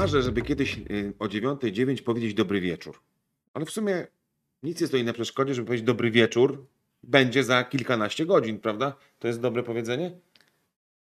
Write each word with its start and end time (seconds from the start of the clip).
marzę, 0.00 0.22
żeby 0.22 0.42
kiedyś 0.42 0.78
y, 0.78 1.12
o 1.18 1.24
9.09 1.24 2.02
powiedzieć 2.02 2.34
dobry 2.34 2.60
wieczór. 2.60 3.00
Ale 3.54 3.66
w 3.66 3.70
sumie 3.70 4.06
nic 4.62 4.80
nie 4.80 4.86
stoi 4.86 5.04
na 5.04 5.12
przeszkodzie, 5.12 5.54
żeby 5.54 5.66
powiedzieć 5.66 5.86
dobry 5.86 6.10
wieczór. 6.10 6.66
Będzie 7.02 7.44
za 7.44 7.64
kilkanaście 7.64 8.26
godzin, 8.26 8.58
prawda? 8.58 8.96
To 9.18 9.28
jest 9.28 9.40
dobre 9.40 9.62
powiedzenie? 9.62 10.10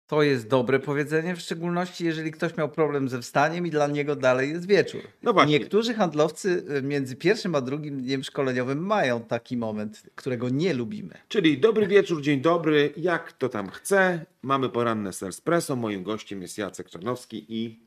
To 0.06 0.22
jest 0.22 0.48
dobre 0.48 0.80
powiedzenie, 0.80 1.36
w 1.36 1.40
szczególności 1.40 2.04
jeżeli 2.04 2.30
ktoś 2.30 2.56
miał 2.56 2.68
problem 2.68 3.08
ze 3.08 3.22
wstaniem 3.22 3.66
i 3.66 3.70
dla 3.70 3.86
niego 3.86 4.16
dalej 4.16 4.50
jest 4.50 4.66
wieczór. 4.66 5.00
No 5.22 5.32
właśnie. 5.32 5.58
Niektórzy 5.58 5.94
handlowcy 5.94 6.64
y, 6.78 6.82
między 6.82 7.16
pierwszym 7.16 7.54
a 7.54 7.60
drugim 7.60 8.02
dniem 8.02 8.24
szkoleniowym 8.24 8.86
mają 8.86 9.20
taki 9.20 9.56
moment, 9.56 10.02
którego 10.14 10.48
nie 10.48 10.74
lubimy. 10.74 11.14
Czyli 11.28 11.58
dobry 11.58 11.86
wieczór, 11.86 12.22
dzień 12.22 12.40
dobry, 12.40 12.92
jak 12.96 13.32
to 13.32 13.48
tam 13.48 13.70
chce. 13.70 14.26
Mamy 14.42 14.68
poranne 14.68 15.10
Espresso. 15.10 15.76
Moim 15.76 16.02
gościem 16.02 16.42
jest 16.42 16.58
Jacek 16.58 16.90
Czarnowski 16.90 17.46
i 17.48 17.86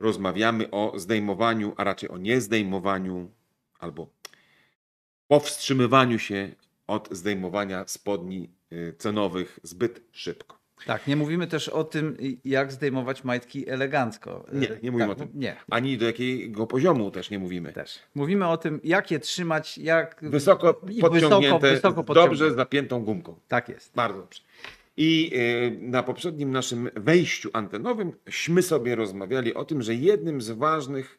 rozmawiamy 0.00 0.70
o 0.70 0.92
zdejmowaniu, 0.96 1.72
a 1.76 1.84
raczej 1.84 2.08
o 2.08 2.18
niezdejmowaniu 2.18 3.30
albo 3.78 4.10
powstrzymywaniu 5.28 6.18
się 6.18 6.54
od 6.86 7.08
zdejmowania 7.10 7.84
spodni 7.86 8.50
y, 8.72 8.94
cenowych 8.98 9.58
zbyt 9.62 10.02
szybko. 10.12 10.60
Tak, 10.86 11.06
nie 11.06 11.16
mówimy 11.16 11.46
też 11.46 11.68
o 11.68 11.84
tym, 11.84 12.16
jak 12.44 12.72
zdejmować 12.72 13.24
majtki 13.24 13.68
elegancko. 13.70 14.46
Nie, 14.52 14.68
nie 14.82 14.90
mówimy 14.90 15.08
tak, 15.08 15.16
o 15.16 15.20
tym. 15.20 15.28
Nie, 15.34 15.56
Ani 15.70 15.98
do 15.98 16.06
jakiego 16.06 16.66
poziomu 16.66 17.10
też 17.10 17.30
nie 17.30 17.38
mówimy. 17.38 17.72
też. 17.72 17.98
Mówimy 18.14 18.48
o 18.48 18.56
tym, 18.56 18.80
jak 18.84 19.10
je 19.10 19.18
trzymać, 19.18 19.78
jak... 19.78 20.20
Wysoko 20.22 20.74
podciągnięte, 20.74 21.58
wysoko, 21.58 21.60
wysoko 21.60 22.04
podciągnięte. 22.04 22.30
dobrze 22.30 22.50
z 22.54 22.56
napiętą 22.56 23.04
gumką. 23.04 23.40
Tak 23.48 23.68
jest. 23.68 23.94
Bardzo 23.94 24.18
dobrze. 24.18 24.40
I 24.96 25.30
y, 25.34 25.78
na 25.80 26.02
poprzednim 26.02 26.50
naszym 26.50 26.90
wejściu 26.96 27.50
antenowym 27.52 28.12
śmy 28.28 28.62
sobie 28.62 28.94
rozmawiali 28.94 29.54
o 29.54 29.64
tym, 29.64 29.82
że 29.82 29.94
jednym 29.94 30.40
z 30.40 30.50
ważnych 30.50 31.18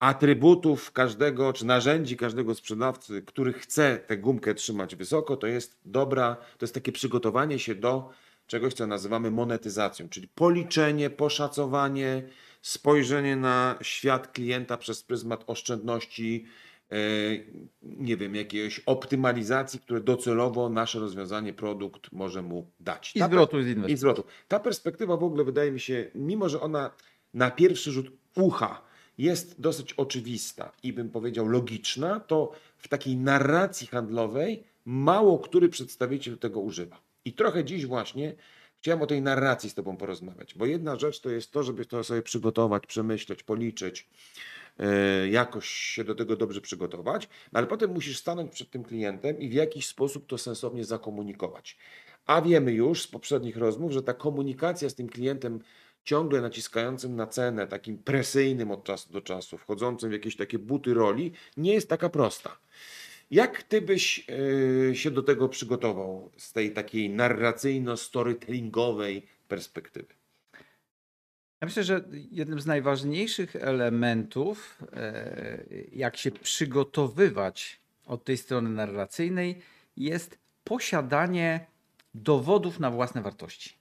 atrybutów 0.00 0.92
każdego, 0.92 1.52
czy 1.52 1.66
narzędzi 1.66 2.16
każdego 2.16 2.54
sprzedawcy, 2.54 3.22
który 3.22 3.52
chce 3.52 3.98
tę 4.06 4.16
gumkę 4.16 4.54
trzymać 4.54 4.96
wysoko, 4.96 5.36
to 5.36 5.46
jest 5.46 5.80
dobra, 5.84 6.36
to 6.58 6.64
jest 6.64 6.74
takie 6.74 6.92
przygotowanie 6.92 7.58
się 7.58 7.74
do 7.74 8.10
czegoś, 8.46 8.74
co 8.74 8.86
nazywamy 8.86 9.30
monetyzacją, 9.30 10.08
czyli 10.08 10.28
policzenie, 10.28 11.10
poszacowanie, 11.10 12.22
spojrzenie 12.62 13.36
na 13.36 13.78
świat 13.82 14.32
klienta 14.32 14.76
przez 14.76 15.02
pryzmat 15.02 15.44
oszczędności, 15.46 16.46
nie 17.82 18.16
wiem, 18.16 18.34
jakiejś 18.34 18.78
optymalizacji, 18.80 19.80
które 19.80 20.00
docelowo 20.00 20.68
nasze 20.68 20.98
rozwiązanie, 20.98 21.52
produkt 21.52 22.12
może 22.12 22.42
mu 22.42 22.70
dać. 22.80 23.12
I 23.16 23.18
Ta- 23.18 23.26
zwrotu 23.26 23.62
z 23.62 23.66
i 23.66 23.70
inwestycji. 23.70 23.96
zwrotu. 23.96 24.24
Ta 24.48 24.60
perspektywa 24.60 25.16
w 25.16 25.24
ogóle 25.24 25.44
wydaje 25.44 25.72
mi 25.72 25.80
się, 25.80 26.10
mimo 26.14 26.48
że 26.48 26.60
ona 26.60 26.90
na 27.34 27.50
pierwszy 27.50 27.90
rzut 27.92 28.12
ucha 28.36 28.82
jest 29.18 29.60
dosyć 29.60 29.92
oczywista 29.92 30.72
i 30.82 30.92
bym 30.92 31.10
powiedział 31.10 31.48
logiczna, 31.48 32.20
to 32.20 32.52
w 32.78 32.88
takiej 32.88 33.16
narracji 33.16 33.86
handlowej 33.86 34.64
mało 34.84 35.38
który 35.38 35.68
przedstawiciel 35.68 36.38
tego 36.38 36.60
używa. 36.60 37.00
I 37.24 37.32
trochę 37.32 37.64
dziś 37.64 37.86
właśnie 37.86 38.34
chciałem 38.80 39.02
o 39.02 39.06
tej 39.06 39.22
narracji 39.22 39.70
z 39.70 39.74
Tobą 39.74 39.96
porozmawiać, 39.96 40.54
bo 40.54 40.66
jedna 40.66 40.96
rzecz 40.98 41.20
to 41.20 41.30
jest 41.30 41.50
to, 41.52 41.62
żeby 41.62 41.86
to 41.86 42.04
sobie 42.04 42.22
przygotować, 42.22 42.86
przemyśleć, 42.86 43.42
policzyć, 43.42 44.00
e, 44.00 44.06
jakoś 45.30 45.68
się 45.68 46.04
do 46.04 46.14
tego 46.14 46.36
dobrze 46.36 46.60
przygotować, 46.60 47.28
no 47.52 47.58
ale 47.58 47.66
potem 47.66 47.92
musisz 47.92 48.18
stanąć 48.18 48.52
przed 48.52 48.70
tym 48.70 48.84
klientem 48.84 49.38
i 49.38 49.48
w 49.48 49.52
jakiś 49.52 49.86
sposób 49.86 50.26
to 50.26 50.38
sensownie 50.38 50.84
zakomunikować. 50.84 51.76
A 52.26 52.42
wiemy 52.42 52.72
już 52.72 53.02
z 53.02 53.06
poprzednich 53.06 53.56
rozmów, 53.56 53.92
że 53.92 54.02
ta 54.02 54.14
komunikacja 54.14 54.88
z 54.88 54.94
tym 54.94 55.08
klientem 55.08 55.60
ciągle 56.04 56.40
naciskającym 56.40 57.16
na 57.16 57.26
cenę, 57.26 57.66
takim 57.66 57.98
presyjnym 57.98 58.70
od 58.70 58.84
czasu 58.84 59.12
do 59.12 59.20
czasu, 59.20 59.58
wchodzącym 59.58 60.10
w 60.10 60.12
jakieś 60.12 60.36
takie 60.36 60.58
buty 60.58 60.94
roli, 60.94 61.32
nie 61.56 61.72
jest 61.72 61.88
taka 61.88 62.08
prosta. 62.08 62.58
Jak 63.30 63.62
ty 63.62 63.82
byś 63.82 64.26
e, 64.90 64.94
się 64.94 65.10
do 65.10 65.22
tego 65.22 65.48
przygotował 65.48 66.30
z 66.36 66.52
tej 66.52 66.72
takiej 66.72 67.10
narracyjno-storytellingowej 67.10 69.22
perspektywy? 69.48 70.21
Ja 71.62 71.66
myślę, 71.66 71.84
że 71.84 72.04
jednym 72.30 72.60
z 72.60 72.66
najważniejszych 72.66 73.56
elementów, 73.56 74.78
e, 74.92 75.64
jak 75.92 76.16
się 76.16 76.30
przygotowywać 76.30 77.80
od 78.06 78.24
tej 78.24 78.36
strony 78.36 78.70
narracyjnej, 78.70 79.62
jest 79.96 80.38
posiadanie 80.64 81.66
dowodów 82.14 82.80
na 82.80 82.90
własne 82.90 83.22
wartości. 83.22 83.74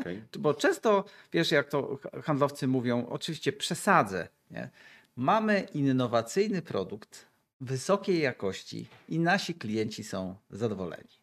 Okej. 0.00 0.22
Bo 0.38 0.54
często, 0.54 1.04
wiesz, 1.32 1.50
jak 1.50 1.68
to 1.68 1.98
handlowcy 2.22 2.66
mówią, 2.66 3.06
oczywiście 3.06 3.52
przesadzę. 3.52 4.28
Nie? 4.50 4.70
Mamy 5.16 5.66
innowacyjny 5.74 6.62
produkt 6.62 7.26
wysokiej 7.60 8.20
jakości 8.20 8.86
i 9.08 9.18
nasi 9.18 9.54
klienci 9.54 10.04
są 10.04 10.36
zadowoleni. 10.50 11.18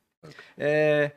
E, 0.58 1.12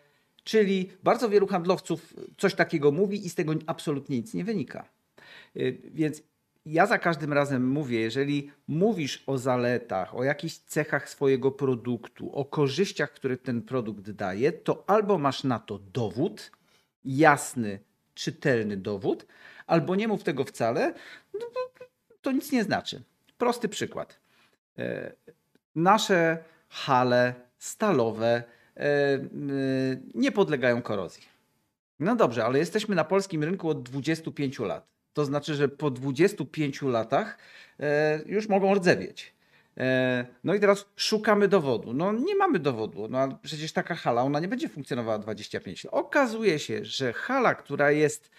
czyli 0.49 0.91
bardzo 1.03 1.29
wielu 1.29 1.47
handlowców 1.47 2.15
coś 2.39 2.55
takiego 2.55 2.93
mówi 2.93 3.27
i 3.27 3.31
z 3.31 3.35
tego 3.35 3.53
absolutnie 3.67 4.17
nic 4.17 4.35
nie 4.35 4.45
wynika. 4.45 4.89
E, 5.57 5.73
Więc 5.73 6.23
ja 6.67 6.87
za 6.87 6.99
każdym 6.99 7.33
razem 7.33 7.69
mówię, 7.69 8.01
jeżeli 8.01 8.51
mówisz 8.69 9.23
o 9.27 9.39
zaletach, 9.39 10.15
o 10.15 10.25
jakichś 10.25 10.57
cechach 10.57 11.11
swojego 11.11 11.51
produktu, 11.51 12.33
o 12.35 12.45
korzyściach, 12.45 13.13
które 13.13 13.37
ten 13.37 13.63
produkt 13.63 14.11
daje, 14.11 14.53
to 14.53 14.85
albo 14.87 15.19
masz 15.19 15.45
na 15.45 15.59
to 15.59 15.79
dowód, 15.79 16.51
jasny, 17.05 17.79
czytelny 18.15 18.77
dowód, 18.77 19.27
albo 19.67 19.97
nie 19.97 20.09
mów 20.09 20.23
tego 20.25 20.45
wcale, 20.45 20.95
no 21.35 21.47
to 22.23 22.33
nic 22.33 22.53
nie 22.53 22.65
znaczy. 22.65 23.03
Prosty 23.39 23.69
przykład. 23.69 24.21
E, 24.79 25.13
Nasze 25.75 26.45
hale 26.69 27.35
stalowe 27.59 28.58
nie 30.15 30.33
podlegają 30.33 30.83
korozji. 30.83 31.22
No 32.00 32.16
dobrze, 32.16 32.44
ale 32.44 32.59
jesteśmy 32.59 32.94
na 32.94 33.05
polskim 33.05 33.44
rynku 33.44 33.69
od 33.69 33.83
25 33.83 34.59
lat. 34.59 34.87
To 35.12 35.25
znaczy, 35.25 35.55
że 35.55 35.69
po 35.69 35.91
25 35.91 36.83
latach 36.83 37.38
e, 37.81 38.21
już 38.27 38.49
mogą 38.49 38.75
rdzewieć. 38.75 39.34
E, 39.77 40.27
No 40.44 40.55
i 40.55 40.61
teraz 40.61 40.87
szukamy 40.97 41.49
dowodu. 41.49 41.93
No 41.93 42.12
nie 42.12 42.37
mamy 42.37 42.59
dowodu. 42.59 43.09
No 43.09 43.38
przecież 43.43 43.72
taka 43.72 43.94
hala, 43.94 44.22
ona 44.22 44.41
nie 44.41 44.49
będzie 44.49 44.69
funkcjonowała 44.69 45.19
25 45.19 45.84
lat. 45.84 45.94
Okazuje 45.94 46.59
się, 46.59 46.84
że 46.84 47.12
hala, 47.12 47.55
która 47.55 47.91
jest 47.91 48.31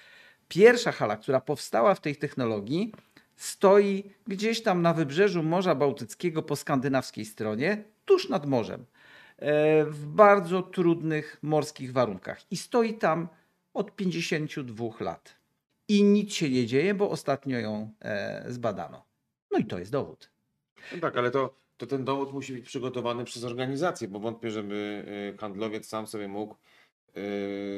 pierwsza 0.47 0.91
hala, 0.91 1.17
która 1.17 1.41
powstała 1.41 1.95
w 1.95 2.01
tej 2.01 2.15
technologii, 2.15 2.93
stoi 3.35 4.03
gdzieś 4.27 4.63
tam 4.63 4.81
na 4.81 4.93
wybrzeżu 4.93 5.43
Morza 5.43 5.75
Bałtyckiego 5.75 6.43
po 6.43 6.55
skandynawskiej 6.55 7.25
stronie, 7.25 7.83
tuż 8.05 8.29
nad 8.29 8.45
morzem, 8.45 8.81
e, 8.81 8.98
w 9.89 10.05
bardzo 10.05 10.61
trudnych 10.61 11.39
morskich 11.41 11.93
warunkach. 11.93 12.51
I 12.51 12.57
stoi 12.57 12.93
tam 12.93 13.27
od 13.73 13.95
52 13.95 14.89
lat. 14.99 15.35
I 15.87 16.03
nic 16.03 16.33
się 16.33 16.49
nie 16.49 16.65
dzieje, 16.65 16.93
bo 16.93 17.09
ostatnio 17.09 17.59
ją 17.59 17.93
e, 18.01 18.45
zbadano. 18.47 19.05
No 19.51 19.59
i 19.59 19.65
to 19.65 19.79
jest 19.79 19.91
dowód. 19.91 20.29
No 20.93 20.99
tak, 21.01 21.17
ale 21.17 21.31
to, 21.31 21.55
to 21.77 21.87
ten 21.87 22.05
dowód 22.05 22.33
musi 22.33 22.53
być 22.53 22.65
przygotowany 22.65 23.23
przez 23.23 23.43
organizację, 23.43 24.07
bo 24.07 24.19
wątpię, 24.19 24.51
żeby 24.51 25.05
y, 25.35 25.37
handlowiec 25.37 25.87
sam 25.87 26.07
sobie 26.07 26.27
mógł 26.27 26.55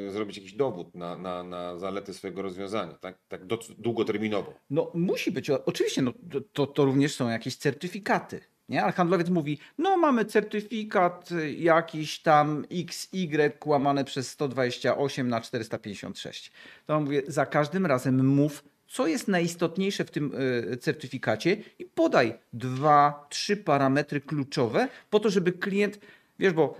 zrobić 0.08 0.36
jakiś 0.36 0.52
dowód 0.52 0.94
na, 0.94 1.16
na, 1.16 1.42
na 1.42 1.78
zalety 1.78 2.14
swojego 2.14 2.42
rozwiązania, 2.42 2.92
tak, 2.92 3.18
tak 3.28 3.46
do, 3.46 3.58
długoterminowo. 3.78 4.54
No 4.70 4.90
musi 4.94 5.32
być, 5.32 5.50
oczywiście, 5.50 6.02
no, 6.02 6.12
to, 6.52 6.66
to 6.66 6.84
również 6.84 7.14
są 7.14 7.28
jakieś 7.28 7.56
certyfikaty. 7.56 8.40
Nie? 8.72 8.82
Ale 8.82 8.92
handlowiec 8.92 9.28
mówi, 9.28 9.58
no 9.78 9.96
mamy 9.96 10.24
certyfikat 10.24 11.30
jakiś 11.58 12.18
tam 12.18 12.64
XY 12.70 13.52
łamane 13.64 14.04
przez 14.04 14.30
128 14.30 15.28
na 15.28 15.40
456. 15.40 16.52
To 16.86 17.00
mówię, 17.00 17.22
za 17.28 17.46
każdym 17.46 17.86
razem 17.86 18.26
mów, 18.26 18.64
co 18.86 19.06
jest 19.06 19.28
najistotniejsze 19.28 20.04
w 20.04 20.10
tym 20.10 20.32
y, 20.72 20.76
certyfikacie 20.76 21.56
i 21.78 21.84
podaj 21.84 22.34
dwa, 22.52 23.26
trzy 23.30 23.56
parametry 23.56 24.20
kluczowe 24.20 24.88
po 25.10 25.20
to, 25.20 25.30
żeby 25.30 25.52
klient, 25.52 26.00
wiesz, 26.38 26.52
bo 26.52 26.78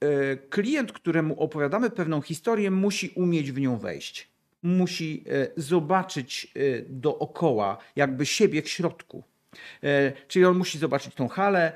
e, 0.00 0.36
klient, 0.36 0.92
któremu 0.92 1.40
opowiadamy 1.42 1.90
pewną 1.90 2.20
historię, 2.20 2.70
musi 2.70 3.12
umieć 3.14 3.52
w 3.52 3.60
nią 3.60 3.78
wejść. 3.78 4.28
Musi 4.62 5.24
e, 5.26 5.48
zobaczyć 5.56 6.52
e, 6.54 6.82
dookoła, 6.88 7.78
jakby 7.96 8.26
siebie 8.26 8.62
w 8.62 8.68
środku. 8.68 9.24
E, 9.82 10.12
Czyli 10.28 10.44
on 10.44 10.58
musi 10.58 10.78
zobaczyć 10.78 11.14
tą 11.14 11.28
halę 11.28 11.72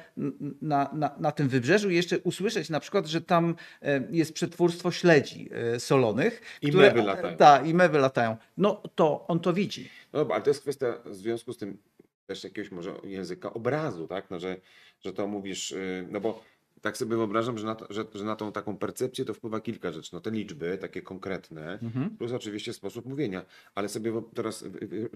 na, 0.62 0.90
na, 0.92 1.16
na 1.18 1.32
tym 1.32 1.48
wybrzeżu 1.48 1.90
i 1.90 1.94
jeszcze 1.94 2.18
usłyszeć 2.18 2.70
na 2.70 2.80
przykład, 2.80 3.06
że 3.06 3.20
tam 3.20 3.54
e, 3.82 4.02
jest 4.10 4.32
przetwórstwo 4.32 4.90
śledzi 4.90 5.48
e, 5.52 5.80
solonych. 5.80 6.42
I 6.62 6.72
mewy 6.72 7.02
latają. 7.02 7.36
Tak, 7.36 7.66
i 7.68 7.74
mewy 7.74 7.98
latają. 7.98 8.36
No 8.56 8.82
to 8.94 9.26
on 9.28 9.40
to 9.40 9.52
widzi. 9.52 9.88
No 10.12 10.18
dobra, 10.18 10.34
ale 10.34 10.44
to 10.44 10.50
jest 10.50 10.60
kwestia 10.62 10.94
w 11.04 11.14
związku 11.14 11.52
z 11.52 11.56
tym 11.58 11.78
też 12.26 12.44
jakiegoś 12.44 12.70
może 12.70 12.94
języka 13.04 13.52
obrazu, 13.52 14.08
tak? 14.08 14.30
No, 14.30 14.38
że, 14.40 14.56
że 15.04 15.12
to 15.12 15.26
mówisz, 15.26 15.72
y, 15.72 16.06
no 16.10 16.20
bo 16.20 16.42
tak 16.80 16.96
sobie 16.96 17.16
wyobrażam, 17.16 17.58
że 17.58 17.66
na, 17.66 17.74
to, 17.74 17.86
że, 17.90 18.04
że 18.14 18.24
na 18.24 18.36
tą 18.36 18.52
taką 18.52 18.76
percepcję 18.76 19.24
to 19.24 19.34
wpływa 19.34 19.60
kilka 19.60 19.92
rzeczy. 19.92 20.10
No 20.12 20.20
te 20.20 20.30
liczby, 20.30 20.78
takie 20.78 21.02
konkretne, 21.02 21.78
Mhm. 21.82 22.10
plus 22.16 22.32
oczywiście 22.32 22.72
sposób 22.72 23.06
mówienia. 23.06 23.44
Ale 23.74 23.88
sobie 23.88 24.22
teraz 24.34 24.64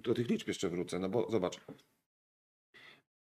do 0.02 0.14
tych 0.14 0.28
liczb 0.28 0.48
jeszcze 0.48 0.68
wrócę, 0.68 0.98
no 0.98 1.08
bo 1.08 1.30
zobacz. 1.30 1.60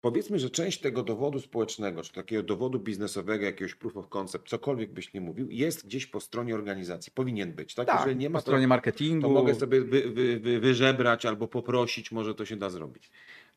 Powiedzmy, 0.07 0.39
że 0.39 0.51
część 0.51 0.81
tego 0.81 1.03
dowodu 1.03 1.41
społecznego, 1.41 2.03
czy 2.03 2.13
takiego 2.13 2.43
dowodu 2.43 2.79
biznesowego, 2.79 3.45
jakiegoś 3.45 3.75
proof 3.75 3.97
of 3.97 4.09
concept, 4.09 4.49
cokolwiek 4.49 4.93
byś 4.93 5.15
nie 5.15 5.21
mówił, 5.21 5.51
jest 5.51 5.87
gdzieś 5.87 6.07
po 6.07 6.21
stronie 6.21 6.55
organizacji. 6.55 7.13
Powinien 7.15 7.53
być, 7.53 7.75
tak? 7.75 7.87
Tak, 7.87 7.97
Jeżeli 8.01 8.17
nie 8.17 8.31
ma, 8.31 8.39
po 8.39 8.43
stronie 8.43 8.65
to, 8.65 8.69
marketingu. 8.69 9.29
to 9.29 9.35
mogę 9.35 9.55
sobie 9.55 9.81
wy, 9.81 10.11
wy, 10.11 10.41
wy, 10.41 10.61
wyżebrać 10.61 11.27
albo 11.27 11.49
poprosić, 11.49 12.13
może 12.13 12.35
to 12.35 12.45
się 12.45 12.57
da 12.57 12.71
zrobić. 12.71 13.11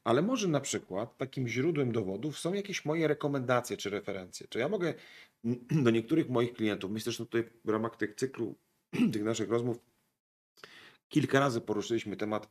Ale 0.03 0.21
może 0.21 0.47
na 0.47 0.59
przykład 0.59 1.17
takim 1.17 1.47
źródłem 1.47 1.91
dowodów 1.91 2.39
są 2.39 2.53
jakieś 2.53 2.85
moje 2.85 3.07
rekomendacje 3.07 3.77
czy 3.77 3.89
referencje. 3.89 4.47
Czy 4.49 4.59
ja 4.59 4.69
mogę 4.69 4.93
do 5.85 5.89
niektórych 5.89 6.29
moich 6.29 6.53
klientów, 6.53 6.91
myślę, 6.91 7.11
że 7.11 7.17
tutaj 7.17 7.43
w 7.65 7.69
ramach 7.69 7.95
tych 7.95 8.15
cyklu, 8.15 8.55
tych 9.13 9.23
naszych 9.23 9.49
rozmów, 9.49 9.77
kilka 11.09 11.39
razy 11.39 11.61
poruszyliśmy 11.61 12.17
temat 12.17 12.49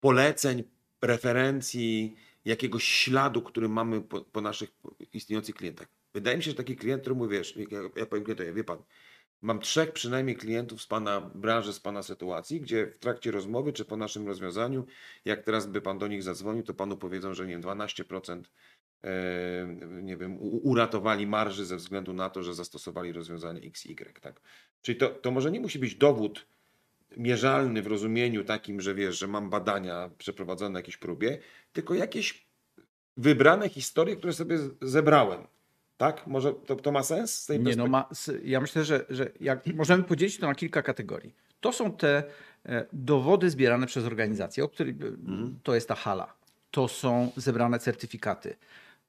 poleceń, 0.00 0.64
referencji, 1.02 2.16
jakiegoś 2.44 2.84
śladu, 2.84 3.42
który 3.42 3.68
mamy 3.68 4.00
po, 4.00 4.20
po 4.20 4.40
naszych 4.40 4.70
istniejących 5.12 5.54
klientach. 5.54 5.88
Wydaje 6.14 6.36
mi 6.36 6.42
się, 6.42 6.50
że 6.50 6.56
taki 6.56 6.76
klient, 6.76 7.00
który 7.00 7.16
mówi, 7.16 7.36
wiesz, 7.36 7.56
ja, 7.56 7.80
ja 7.96 8.06
powiem 8.06 8.24
klientowi, 8.24 8.52
wie 8.52 8.64
pan, 8.64 8.82
mam 9.42 9.60
trzech 9.60 9.92
przynajmniej 9.92 10.36
klientów 10.36 10.82
z 10.82 10.86
pana 10.86 11.20
branży, 11.20 11.72
z 11.72 11.80
pana 11.80 12.02
sytuacji, 12.02 12.60
gdzie 12.60 12.86
w 12.86 12.98
trakcie 12.98 13.30
rozmowy 13.30 13.72
czy 13.72 13.84
po 13.84 13.96
naszym 13.96 14.26
rozwiązaniu, 14.26 14.86
jak 15.24 15.42
teraz 15.42 15.66
by 15.66 15.80
pan 15.80 15.98
do 15.98 16.08
nich 16.08 16.22
zadzwonił, 16.22 16.62
to 16.62 16.74
panu 16.74 16.96
powiedzą, 16.96 17.34
że 17.34 17.46
nie 17.46 17.52
wiem, 17.52 17.62
12% 17.62 18.42
e, 19.04 19.76
nie 20.02 20.16
wiem, 20.16 20.36
uratowali 20.40 21.26
marży 21.26 21.66
ze 21.66 21.76
względu 21.76 22.12
na 22.12 22.30
to, 22.30 22.42
że 22.42 22.54
zastosowali 22.54 23.12
rozwiązanie 23.12 23.60
XY, 23.60 23.94
tak? 24.20 24.40
Czyli 24.82 24.98
to, 24.98 25.08
to 25.08 25.30
może 25.30 25.50
nie 25.50 25.60
musi 25.60 25.78
być 25.78 25.94
dowód 25.94 26.46
mierzalny 27.16 27.82
w 27.82 27.86
rozumieniu 27.86 28.44
takim, 28.44 28.80
że 28.80 28.94
wiesz, 28.94 29.18
że 29.18 29.28
mam 29.28 29.50
badania 29.50 30.10
przeprowadzone 30.18 30.70
na 30.70 30.78
jakiejś 30.78 30.96
próbie, 30.96 31.38
tylko 31.72 31.94
jakieś 31.94 32.46
wybrane 33.16 33.68
historie, 33.68 34.16
które 34.16 34.32
sobie 34.32 34.58
zebrałem. 34.82 35.46
Tak? 35.96 36.26
Może 36.26 36.52
to, 36.52 36.76
to 36.76 36.92
ma 36.92 37.02
sens 37.02 37.34
z 37.34 37.46
tej 37.46 37.60
Nie, 37.60 37.76
no 37.76 37.86
ma, 37.86 38.08
ja 38.44 38.60
myślę, 38.60 38.84
że, 38.84 39.04
że 39.10 39.30
jak, 39.40 39.66
możemy 39.66 40.04
podzielić 40.04 40.38
to 40.38 40.46
na 40.46 40.54
kilka 40.54 40.82
kategorii. 40.82 41.34
To 41.60 41.72
są 41.72 41.92
te 41.92 42.22
e, 42.66 42.86
dowody 42.92 43.50
zbierane 43.50 43.86
przez 43.86 44.04
organizację, 44.04 44.64
o 44.64 44.68
której 44.68 44.92
Mhm. 44.92 45.58
to 45.62 45.74
jest 45.74 45.88
ta 45.88 45.94
hala. 45.94 46.34
To 46.70 46.88
są 46.88 47.32
zebrane 47.36 47.78
certyfikaty. 47.78 48.56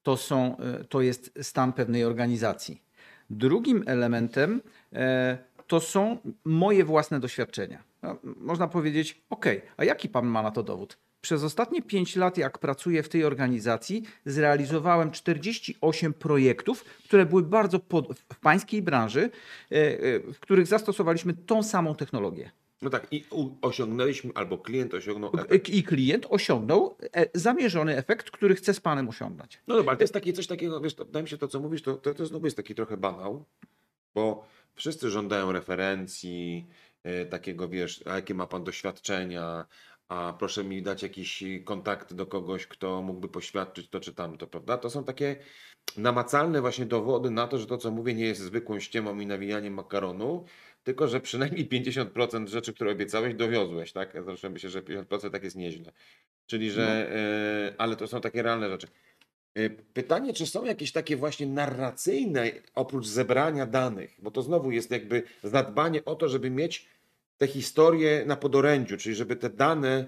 To, 0.03 0.17
są, 0.17 0.57
e, 0.57 0.83
to 0.83 1.01
jest 1.01 1.39
stan 1.41 1.73
pewnej 1.73 2.05
organizacji. 2.05 2.81
Drugim 3.29 3.83
elementem 3.87 4.61
e, 4.93 5.37
to 5.67 5.79
są 5.79 6.17
moje 6.45 6.85
własne 6.85 7.19
doświadczenia. 7.19 7.83
No, 8.03 8.17
można 8.23 8.67
powiedzieć, 8.67 9.21
OK, 9.29 9.45
a 9.77 9.83
jaki 9.83 10.09
pan 10.09 10.25
ma 10.25 10.43
na 10.43 10.51
to 10.51 10.63
dowód? 10.63 10.97
Przez 11.21 11.43
ostatnie 11.43 11.81
5 11.81 12.15
lat, 12.15 12.37
jak 12.37 12.57
pracuję 12.59 13.03
w 13.03 13.09
tej 13.09 13.25
organizacji, 13.25 14.03
zrealizowałem 14.25 15.11
48 15.11 16.13
projektów, 16.13 16.83
które 16.83 17.25
były 17.25 17.43
bardzo 17.43 17.79
pod, 17.79 18.19
w 18.33 18.39
pańskiej 18.39 18.81
branży, 18.81 19.29
e, 19.71 19.75
e, 19.75 20.19
w 20.33 20.39
których 20.39 20.67
zastosowaliśmy 20.67 21.33
tą 21.33 21.63
samą 21.63 21.95
technologię. 21.95 22.51
No 22.81 22.89
tak, 22.89 23.07
i 23.11 23.25
osiągnęliśmy, 23.61 24.31
albo 24.35 24.57
klient 24.57 24.93
osiągnął 24.93 25.31
efekt. 25.33 25.69
I 25.69 25.83
klient 25.83 26.25
osiągnął 26.29 26.95
e, 27.13 27.25
zamierzony 27.33 27.97
efekt, 27.97 28.31
który 28.31 28.55
chce 28.55 28.73
z 28.73 28.79
panem 28.79 29.09
osiągnąć. 29.09 29.61
No 29.67 29.75
dobra, 29.75 29.89
ale 29.89 29.97
to 29.97 30.03
jest 30.03 30.13
takie 30.13 30.33
coś 30.33 30.47
takiego, 30.47 30.81
wiesz, 30.81 30.93
to, 30.95 31.05
wydaje 31.05 31.23
mi 31.23 31.29
się 31.29 31.37
to, 31.37 31.47
co 31.47 31.59
mówisz, 31.59 31.81
to, 31.81 31.95
to, 31.95 32.13
to 32.13 32.25
znowu 32.25 32.45
jest 32.45 32.57
taki 32.57 32.75
trochę 32.75 32.97
banał, 32.97 33.45
bo 34.15 34.45
wszyscy 34.75 35.09
żądają 35.09 35.51
referencji, 35.51 36.65
takiego, 37.29 37.69
wiesz, 37.69 38.03
a 38.07 38.15
jakie 38.15 38.33
ma 38.33 38.47
pan 38.47 38.63
doświadczenia, 38.63 39.65
a 40.07 40.33
proszę 40.39 40.63
mi 40.63 40.81
dać 40.81 41.03
jakiś 41.03 41.43
kontakt 41.65 42.13
do 42.13 42.25
kogoś, 42.25 42.67
kto 42.67 43.01
mógłby 43.01 43.29
poświadczyć 43.29 43.89
to 43.89 43.99
czy 43.99 44.13
tamto, 44.13 44.47
prawda? 44.47 44.77
To 44.77 44.89
są 44.89 45.03
takie 45.03 45.35
namacalne 45.97 46.61
właśnie 46.61 46.85
dowody 46.85 47.29
na 47.29 47.47
to, 47.47 47.57
że 47.57 47.65
to, 47.67 47.77
co 47.77 47.91
mówię, 47.91 48.13
nie 48.13 48.25
jest 48.25 48.41
zwykłą 48.41 48.79
ściemą 48.79 49.19
i 49.19 49.25
nawijaniem 49.25 49.73
makaronu, 49.73 50.45
tylko 50.83 51.07
że 51.07 51.19
przynajmniej 51.19 51.69
50% 51.69 52.47
rzeczy, 52.47 52.73
które 52.73 52.91
obiecałeś, 52.91 53.35
dowiozłeś, 53.35 53.91
tak? 53.91 54.23
Zresztą 54.25 54.49
myślę, 54.49 54.69
że 54.69 54.81
50% 54.81 55.29
tak 55.29 55.43
jest 55.43 55.55
nieźle. 55.55 55.91
Czyli, 56.45 56.71
że, 56.71 57.15
e, 57.15 57.81
ale 57.81 57.95
to 57.95 58.07
są 58.07 58.21
takie 58.21 58.41
realne 58.41 58.69
rzeczy. 58.69 58.87
E, 59.55 59.69
Pytanie, 59.69 60.33
czy 60.33 60.45
są 60.45 60.65
jakieś 60.65 60.91
takie 60.91 61.17
właśnie 61.17 61.47
narracyjne, 61.47 62.51
oprócz 62.75 63.07
zebrania 63.07 63.65
danych, 63.65 64.15
bo 64.19 64.31
to 64.31 64.41
znowu 64.41 64.71
jest 64.71 64.91
jakby 64.91 65.23
zadbanie 65.43 66.05
o 66.05 66.15
to, 66.15 66.29
żeby 66.29 66.49
mieć 66.49 66.87
te 67.37 67.47
historie 67.47 68.23
na 68.25 68.35
podorędziu, 68.35 68.97
czyli 68.97 69.15
żeby 69.15 69.35
te 69.35 69.49
dane 69.49 70.07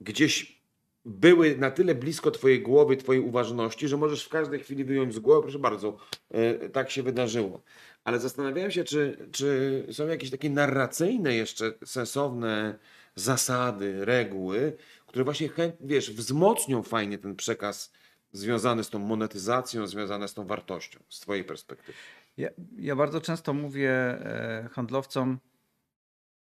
gdzieś 0.00 0.60
były 1.04 1.56
na 1.56 1.70
tyle 1.70 1.94
blisko 1.94 2.30
Twojej 2.30 2.62
głowy, 2.62 2.96
Twojej 2.96 3.22
uważności, 3.22 3.88
że 3.88 3.96
możesz 3.96 4.24
w 4.24 4.28
każdej 4.28 4.60
chwili 4.60 4.84
wyjąć 4.84 5.14
z 5.14 5.18
głowy, 5.18 5.42
proszę 5.42 5.58
bardzo, 5.58 5.96
e, 6.30 6.68
tak 6.68 6.90
się 6.90 7.02
wydarzyło. 7.02 7.62
Ale 8.04 8.18
zastanawiałem 8.18 8.70
się, 8.70 8.84
czy, 8.84 9.28
czy 9.32 9.86
są 9.92 10.06
jakieś 10.06 10.30
takie 10.30 10.50
narracyjne 10.50 11.34
jeszcze 11.34 11.72
sensowne 11.84 12.78
zasady, 13.14 14.04
reguły, 14.04 14.76
które 15.06 15.24
właśnie, 15.24 15.48
wiesz, 15.80 16.10
wzmocnią 16.10 16.82
fajnie 16.82 17.18
ten 17.18 17.36
przekaz 17.36 17.92
związany 18.32 18.84
z 18.84 18.90
tą 18.90 18.98
monetyzacją, 18.98 19.86
związany 19.86 20.28
z 20.28 20.34
tą 20.34 20.46
wartością, 20.46 21.00
z 21.08 21.20
Twojej 21.20 21.44
perspektywy. 21.44 21.98
Ja, 22.36 22.48
ja 22.78 22.96
bardzo 22.96 23.20
często 23.20 23.54
mówię 23.54 23.90
e, 23.90 24.68
handlowcom, 24.72 25.38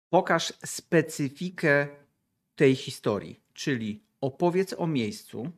pokaż 0.09 0.53
specyfikę 0.65 1.87
tej 2.55 2.75
historii, 2.75 3.39
czyli 3.53 4.03
opowiedz 4.21 4.73
o 4.77 4.87
miejscu, 4.87 5.51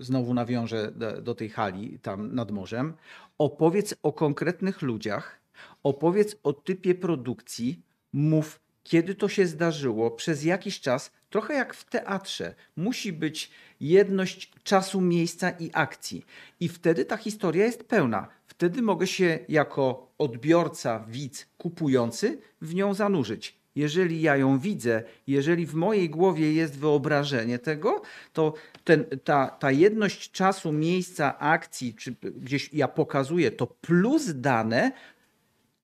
znowu 0.00 0.34
nawiążę 0.34 0.92
do, 0.92 1.22
do 1.22 1.34
tej 1.34 1.48
hali 1.48 1.98
tam 1.98 2.34
nad 2.34 2.50
morzem, 2.50 2.94
opowiedz 3.38 3.94
o 4.02 4.12
konkretnych 4.12 4.82
ludziach, 4.82 5.40
opowiedz 5.82 6.36
o 6.42 6.52
typie 6.52 6.94
produkcji, 6.94 7.82
mów 8.12 8.60
kiedy 8.82 9.14
to 9.14 9.28
się 9.28 9.46
zdarzyło, 9.46 10.10
przez 10.10 10.44
jakiś 10.44 10.80
czas, 10.80 11.10
trochę 11.30 11.54
jak 11.54 11.74
w 11.74 11.84
teatrze. 11.84 12.54
Musi 12.76 13.12
być 13.12 13.50
jedność 13.80 14.52
czasu, 14.62 15.00
miejsca 15.00 15.50
i 15.50 15.70
akcji. 15.72 16.24
I 16.60 16.68
wtedy 16.68 17.04
ta 17.04 17.16
historia 17.16 17.64
jest 17.64 17.84
pełna. 17.84 18.28
Wtedy 18.46 18.82
mogę 18.82 19.06
się 19.06 19.38
jako 19.48 20.12
odbiorca, 20.18 21.04
widz, 21.08 21.46
kupujący 21.58 22.38
w 22.60 22.74
nią 22.74 22.94
zanurzyć. 22.94 23.58
Jeżeli 23.76 24.20
ja 24.20 24.36
ją 24.36 24.58
widzę, 24.58 25.02
jeżeli 25.26 25.66
w 25.66 25.74
mojej 25.74 26.10
głowie 26.10 26.52
jest 26.52 26.78
wyobrażenie 26.78 27.58
tego, 27.58 28.02
to 28.32 28.54
ten, 28.84 29.04
ta, 29.24 29.46
ta 29.46 29.70
jedność 29.70 30.30
czasu, 30.30 30.72
miejsca, 30.72 31.38
akcji, 31.38 31.94
czy 31.94 32.14
gdzieś 32.22 32.70
ja 32.72 32.88
pokazuję 32.88 33.50
to 33.50 33.66
plus 33.66 34.26
dane, 34.34 34.92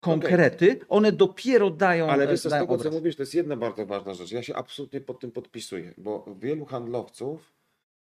konkrety, 0.04 0.80
one 0.88 1.12
dopiero 1.12 1.70
dają. 1.70 2.11
Ale 2.11 2.28
wiesz, 2.28 2.42
co, 2.42 2.49
z 2.49 2.50
dają 2.50 2.62
tego 2.62 2.75
co 2.75 2.80
obraz. 2.80 2.94
mówisz, 2.94 3.16
to 3.16 3.23
jest 3.23 3.34
jedna 3.34 3.56
bardzo 3.56 3.87
ważna 3.87 4.14
rzecz. 4.14 4.32
Ja 4.32 4.42
się 4.42 4.54
absolutnie 4.54 5.00
pod 5.00 5.20
tym 5.20 5.30
podpisuję, 5.30 5.94
bo 5.99 6.34
wielu 6.40 6.64
handlowców 6.64 7.52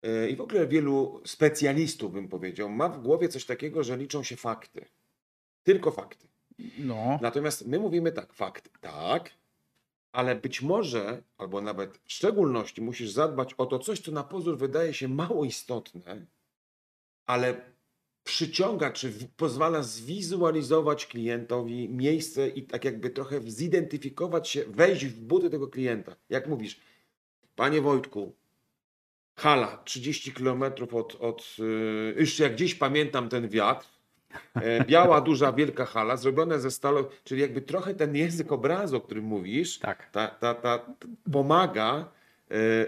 yy, 0.02 0.30
i 0.30 0.36
w 0.36 0.40
ogóle 0.40 0.66
wielu 0.66 1.20
specjalistów, 1.26 2.12
bym 2.12 2.28
powiedział, 2.28 2.70
ma 2.70 2.88
w 2.88 3.02
głowie 3.02 3.28
coś 3.28 3.44
takiego, 3.44 3.84
że 3.84 3.96
liczą 3.96 4.22
się 4.22 4.36
fakty. 4.36 4.84
Tylko 5.62 5.90
fakty. 5.90 6.26
No, 6.78 7.18
Natomiast 7.22 7.66
my 7.66 7.78
mówimy 7.78 8.12
tak, 8.12 8.32
fakty, 8.32 8.70
tak, 8.80 9.30
ale 10.12 10.36
być 10.36 10.62
może, 10.62 11.22
albo 11.38 11.60
nawet 11.60 11.98
w 12.04 12.12
szczególności 12.12 12.82
musisz 12.82 13.10
zadbać 13.10 13.54
o 13.54 13.66
to 13.66 13.78
coś, 13.78 14.00
co 14.00 14.12
na 14.12 14.24
pozór 14.24 14.58
wydaje 14.58 14.94
się 14.94 15.08
mało 15.08 15.44
istotne, 15.44 16.26
ale 17.26 17.60
przyciąga, 18.28 18.90
czy 18.90 19.12
pozwala 19.36 19.82
zwizualizować 19.82 21.06
klientowi 21.06 21.88
miejsce 21.88 22.48
i 22.48 22.62
tak 22.62 22.84
jakby 22.84 23.10
trochę 23.10 23.40
zidentyfikować 23.46 24.48
się, 24.48 24.64
wejść 24.64 25.06
w 25.06 25.20
buty 25.20 25.50
tego 25.50 25.68
klienta. 25.68 26.16
Jak 26.30 26.48
mówisz, 26.48 26.80
panie 27.56 27.80
Wojtku, 27.80 28.32
hala 29.36 29.82
30 29.84 30.32
km 30.32 30.62
od, 30.92 31.16
od 31.20 31.58
yy, 31.58 32.14
już 32.18 32.38
jak 32.38 32.52
gdzieś 32.52 32.74
pamiętam 32.74 33.28
ten 33.28 33.48
wiatr, 33.48 33.86
e, 34.54 34.84
biała, 34.84 35.20
duża, 35.30 35.52
wielka 35.52 35.84
hala, 35.84 36.16
zrobione 36.16 36.60
ze 36.60 36.70
stalą, 36.70 37.04
czyli 37.24 37.40
jakby 37.40 37.60
trochę 37.60 37.94
ten 37.94 38.16
język 38.16 38.52
obrazu, 38.52 38.96
o 38.96 39.00
którym 39.00 39.24
mówisz, 39.24 39.78
tak. 39.78 40.10
ta, 40.10 40.28
ta, 40.28 40.54
ta 40.54 40.86
pomaga 41.32 41.98
e, 41.98 42.04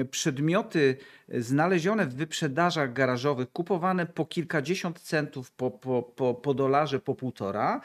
przedmioty 0.04 0.96
znalezione 1.28 2.06
w 2.06 2.14
wyprzedażach 2.14 2.92
garażowych, 2.92 3.52
kupowane 3.52 4.06
po 4.06 4.26
kilkadziesiąt 4.26 5.00
centów, 5.00 5.50
po, 5.50 5.70
po, 5.70 6.02
po, 6.02 6.34
po 6.34 6.54
dolarze, 6.54 7.00
po 7.00 7.14
półtora. 7.14 7.80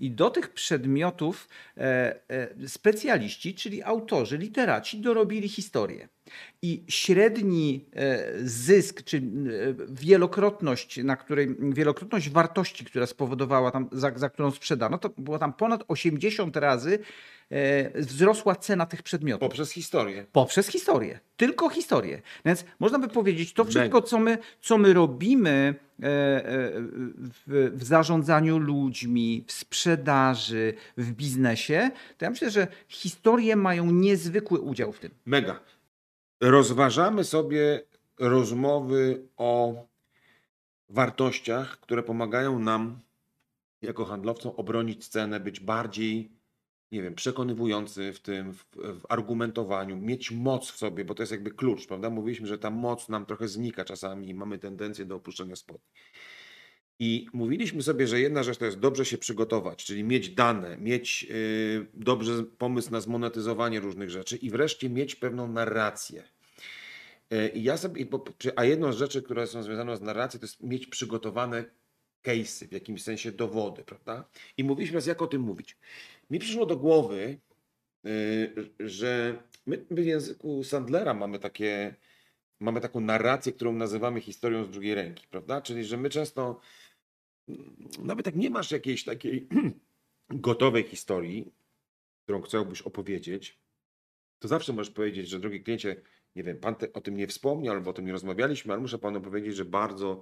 I 0.00 0.10
do 0.10 0.30
tych 0.30 0.52
przedmiotów 0.52 1.48
e, 1.76 2.14
e, 2.28 2.48
specjaliści, 3.24 3.54
czyli 3.54 3.82
autorzy, 3.82 4.38
literaci, 4.38 5.00
dorobili 5.00 5.48
historię. 5.48 6.08
I 6.62 6.82
średni 6.88 7.84
e, 7.96 8.32
zysk, 8.42 9.02
czy 9.02 9.16
e, 9.16 9.22
wielokrotność, 9.88 10.96
na 11.04 11.16
której, 11.16 11.56
wielokrotność 11.60 12.30
wartości, 12.30 12.84
która 12.84 13.06
spowodowała 13.06 13.70
tam, 13.70 13.88
za, 13.92 14.12
za 14.16 14.30
którą 14.30 14.50
sprzedano, 14.50 14.98
to 14.98 15.08
było 15.08 15.38
tam 15.38 15.52
ponad 15.52 15.84
80 15.88 16.56
razy 16.56 16.98
e, 17.50 18.00
wzrosła 18.00 18.56
cena 18.56 18.86
tych 18.86 19.02
przedmiotów. 19.02 19.48
Poprzez 19.48 19.70
historię. 19.70 20.26
Poprzez 20.32 20.66
historię. 20.66 21.20
Tylko 21.36 21.68
historię. 21.68 22.22
Więc 22.44 22.64
można 22.78 22.98
by 22.98 23.08
powiedzieć, 23.08 23.52
to 23.52 23.64
wszystko, 23.64 24.02
co 24.02 24.18
my, 24.18 24.38
co 24.60 24.78
my 24.78 24.94
robimy 24.94 25.74
w, 25.98 27.70
w 27.74 27.84
zarządzaniu 27.84 28.58
ludźmi, 28.58 29.44
w 29.46 29.52
sprzedaży, 29.52 30.74
w 30.96 31.12
biznesie, 31.12 31.90
to 32.18 32.24
ja 32.24 32.30
myślę, 32.30 32.50
że 32.50 32.66
historie 32.88 33.56
mają 33.56 33.90
niezwykły 33.90 34.60
udział 34.60 34.92
w 34.92 34.98
tym. 34.98 35.10
Mega. 35.26 35.60
Rozważamy 36.46 37.24
sobie 37.24 37.82
rozmowy 38.18 39.28
o 39.36 39.74
wartościach, 40.88 41.80
które 41.80 42.02
pomagają 42.02 42.58
nam 42.58 43.00
jako 43.82 44.04
handlowcom 44.04 44.52
obronić 44.56 45.08
cenę, 45.08 45.40
być 45.40 45.60
bardziej, 45.60 46.30
nie 46.92 47.02
wiem, 47.02 47.14
przekonywujący 47.14 48.12
w 48.12 48.20
tym, 48.20 48.52
w, 48.52 48.64
w 48.76 49.00
argumentowaniu, 49.08 49.96
mieć 49.96 50.30
moc 50.30 50.70
w 50.70 50.76
sobie, 50.76 51.04
bo 51.04 51.14
to 51.14 51.22
jest 51.22 51.32
jakby 51.32 51.50
klucz, 51.50 51.86
prawda? 51.86 52.10
Mówiliśmy, 52.10 52.46
że 52.46 52.58
ta 52.58 52.70
moc 52.70 53.08
nam 53.08 53.26
trochę 53.26 53.48
znika 53.48 53.84
czasami 53.84 54.28
i 54.28 54.34
mamy 54.34 54.58
tendencję 54.58 55.04
do 55.04 55.16
opuszczenia 55.16 55.56
spodni. 55.56 55.88
I 56.98 57.26
mówiliśmy 57.32 57.82
sobie, 57.82 58.06
że 58.06 58.20
jedna 58.20 58.42
rzecz 58.42 58.58
to 58.58 58.64
jest 58.64 58.78
dobrze 58.78 59.04
się 59.04 59.18
przygotować, 59.18 59.84
czyli 59.84 60.04
mieć 60.04 60.30
dane, 60.30 60.76
mieć 60.78 61.22
yy, 61.22 61.86
dobrze 61.94 62.42
pomysł 62.42 62.90
na 62.90 63.00
zmonetyzowanie 63.00 63.80
różnych 63.80 64.10
rzeczy 64.10 64.36
i 64.36 64.50
wreszcie 64.50 64.90
mieć 64.90 65.14
pewną 65.14 65.48
narrację. 65.48 66.33
Yy, 67.30 67.48
I 67.48 67.62
ja 67.62 67.76
sobie, 67.76 68.06
a 68.56 68.64
jedną 68.64 68.92
z 68.92 68.96
rzeczy, 68.96 69.22
które 69.22 69.46
są 69.46 69.62
związane 69.62 69.96
z 69.96 70.00
narracją, 70.00 70.40
to 70.40 70.46
jest 70.46 70.62
mieć 70.62 70.86
przygotowane 70.86 71.64
case'y, 72.26 72.68
w 72.68 72.72
jakimś 72.72 73.02
sensie 73.02 73.32
dowody, 73.32 73.84
prawda? 73.84 74.28
I 74.56 74.64
mówiliśmy 74.64 74.92
teraz, 74.92 75.06
jak 75.06 75.22
o 75.22 75.26
tym 75.26 75.42
mówić. 75.42 75.76
Mi 76.30 76.38
przyszło 76.38 76.66
do 76.66 76.76
głowy, 76.76 77.40
yy, 78.04 78.54
że 78.80 79.42
my 79.66 79.84
w 79.90 79.98
języku 80.04 80.64
Sandlera 80.64 81.14
mamy 81.14 81.38
takie, 81.38 81.94
mamy 82.60 82.80
taką 82.80 83.00
narrację, 83.00 83.52
którą 83.52 83.72
nazywamy 83.72 84.20
historią 84.20 84.64
z 84.64 84.70
drugiej 84.70 84.94
ręki, 84.94 85.26
prawda? 85.30 85.60
Czyli, 85.60 85.84
że 85.84 85.96
my 85.96 86.10
często 86.10 86.60
nawet 87.98 88.26
jak 88.26 88.36
nie 88.36 88.50
masz 88.50 88.70
jakiejś 88.70 89.04
takiej 89.04 89.48
gotowej 90.28 90.82
historii, 90.82 91.52
którą 92.22 92.42
chciałbyś 92.42 92.82
opowiedzieć, 92.82 93.58
to 94.38 94.48
zawsze 94.48 94.72
możesz 94.72 94.92
powiedzieć, 94.92 95.28
że 95.28 95.40
drogi 95.40 95.62
kliencie, 95.62 95.96
nie 96.36 96.42
wiem, 96.42 96.60
pan 96.60 96.74
te, 96.74 96.92
o 96.92 97.00
tym 97.00 97.16
nie 97.16 97.26
wspomniał 97.26 97.74
albo 97.74 97.90
o 97.90 97.92
tym 97.92 98.06
nie 98.06 98.12
rozmawialiśmy, 98.12 98.72
ale 98.72 98.82
muszę 98.82 98.98
panu 98.98 99.20
powiedzieć, 99.20 99.56
że 99.56 99.64
bardzo 99.64 100.20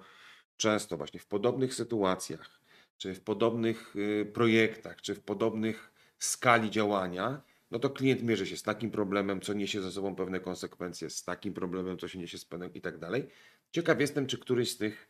często 0.57 0.97
właśnie 0.97 1.21
w 1.21 1.27
podobnych 1.27 1.75
sytuacjach, 1.75 2.61
czy 2.97 3.15
w 3.15 3.21
podobnych 3.21 3.97
y, 3.97 4.31
projektach, 4.33 5.01
czy 5.01 5.15
w 5.15 5.21
podobnych 5.21 5.93
skali 6.19 6.71
działania, 6.71 7.43
no 7.71 7.79
to 7.79 7.91
klient 7.91 8.23
mierzy 8.23 8.47
się 8.47 8.57
z 8.57 8.63
takim 8.63 8.91
problemem, 8.91 9.41
co 9.41 9.53
niesie 9.53 9.83
ze 9.83 9.93
sobą 9.93 10.17
pewne 10.17 10.41
konsekwencje, 10.41 11.11
z 11.11 11.25
takim 11.25 11.55
problemem, 11.55 11.99
co 11.99 12.09
się 12.09 12.19
niesie 12.19 12.39
z 12.39 12.45
pewnym 12.45 12.75
i 12.75 12.81
tak 12.81 12.99
dalej. 12.99 13.29
Ciekaw 13.71 14.01
jestem, 14.01 14.27
czy 14.27 14.39
któryś 14.39 14.71
z 14.71 14.77
tych 14.77 15.09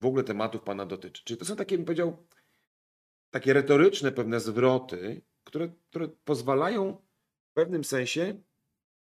w 0.00 0.06
ogóle 0.06 0.24
tematów 0.24 0.62
Pana 0.62 0.86
dotyczy. 0.86 1.22
Czy 1.24 1.36
to 1.36 1.44
są 1.44 1.56
takie, 1.56 1.76
bym 1.76 1.84
powiedział, 1.84 2.26
takie 3.30 3.52
retoryczne 3.52 4.12
pewne 4.12 4.40
zwroty, 4.40 5.22
które, 5.44 5.68
które 5.90 6.08
pozwalają 6.08 7.02
w 7.50 7.52
pewnym 7.54 7.84
sensie 7.84 8.42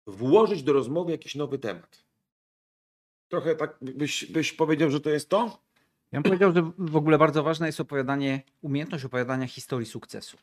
włożyć 0.07 0.63
do 0.63 0.73
rozmowy 0.73 1.11
jakiś 1.11 1.35
nowy 1.35 1.59
temat? 1.59 2.03
Trochę 3.29 3.55
tak 3.55 3.77
byś, 3.81 4.25
byś 4.25 4.53
powiedział, 4.53 4.89
że 4.91 5.01
to 5.01 5.09
jest 5.09 5.29
to? 5.29 5.61
Ja 6.11 6.21
bym 6.21 6.23
powiedział, 6.23 6.53
że 6.53 6.71
w 6.77 6.95
ogóle 6.95 7.17
bardzo 7.17 7.43
ważne 7.43 7.67
jest 7.67 7.79
opowiadanie, 7.79 8.41
umiejętność 8.61 9.05
opowiadania 9.05 9.47
historii 9.47 9.87
sukcesu. 9.87 10.37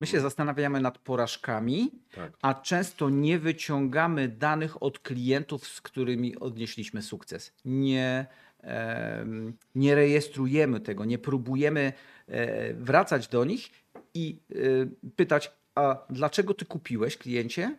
My 0.00 0.06
się 0.06 0.20
zastanawiamy 0.20 0.80
nad 0.80 0.98
porażkami, 0.98 1.90
Tak. 2.14 2.32
a 2.42 2.54
często 2.54 3.10
nie 3.10 3.38
wyciągamy 3.38 4.28
danych 4.28 4.82
od 4.82 4.98
klientów, 4.98 5.68
z 5.68 5.80
którymi 5.80 6.36
odnieśliśmy 6.36 7.02
sukces. 7.02 7.52
Nie, 7.64 8.26
em, 8.60 9.56
nie 9.74 9.94
rejestrujemy 9.94 10.80
tego, 10.80 11.04
nie 11.04 11.18
próbujemy 11.18 11.92
e, 12.26 12.74
wracać 12.74 13.28
do 13.28 13.44
nich 13.44 13.70
i 14.14 14.38
e, 14.50 15.10
pytać, 15.16 15.52
a 15.74 16.06
dlaczego 16.10 16.54
ty 16.54 16.64
kupiłeś, 16.64 17.16
kliencie? 17.16 17.78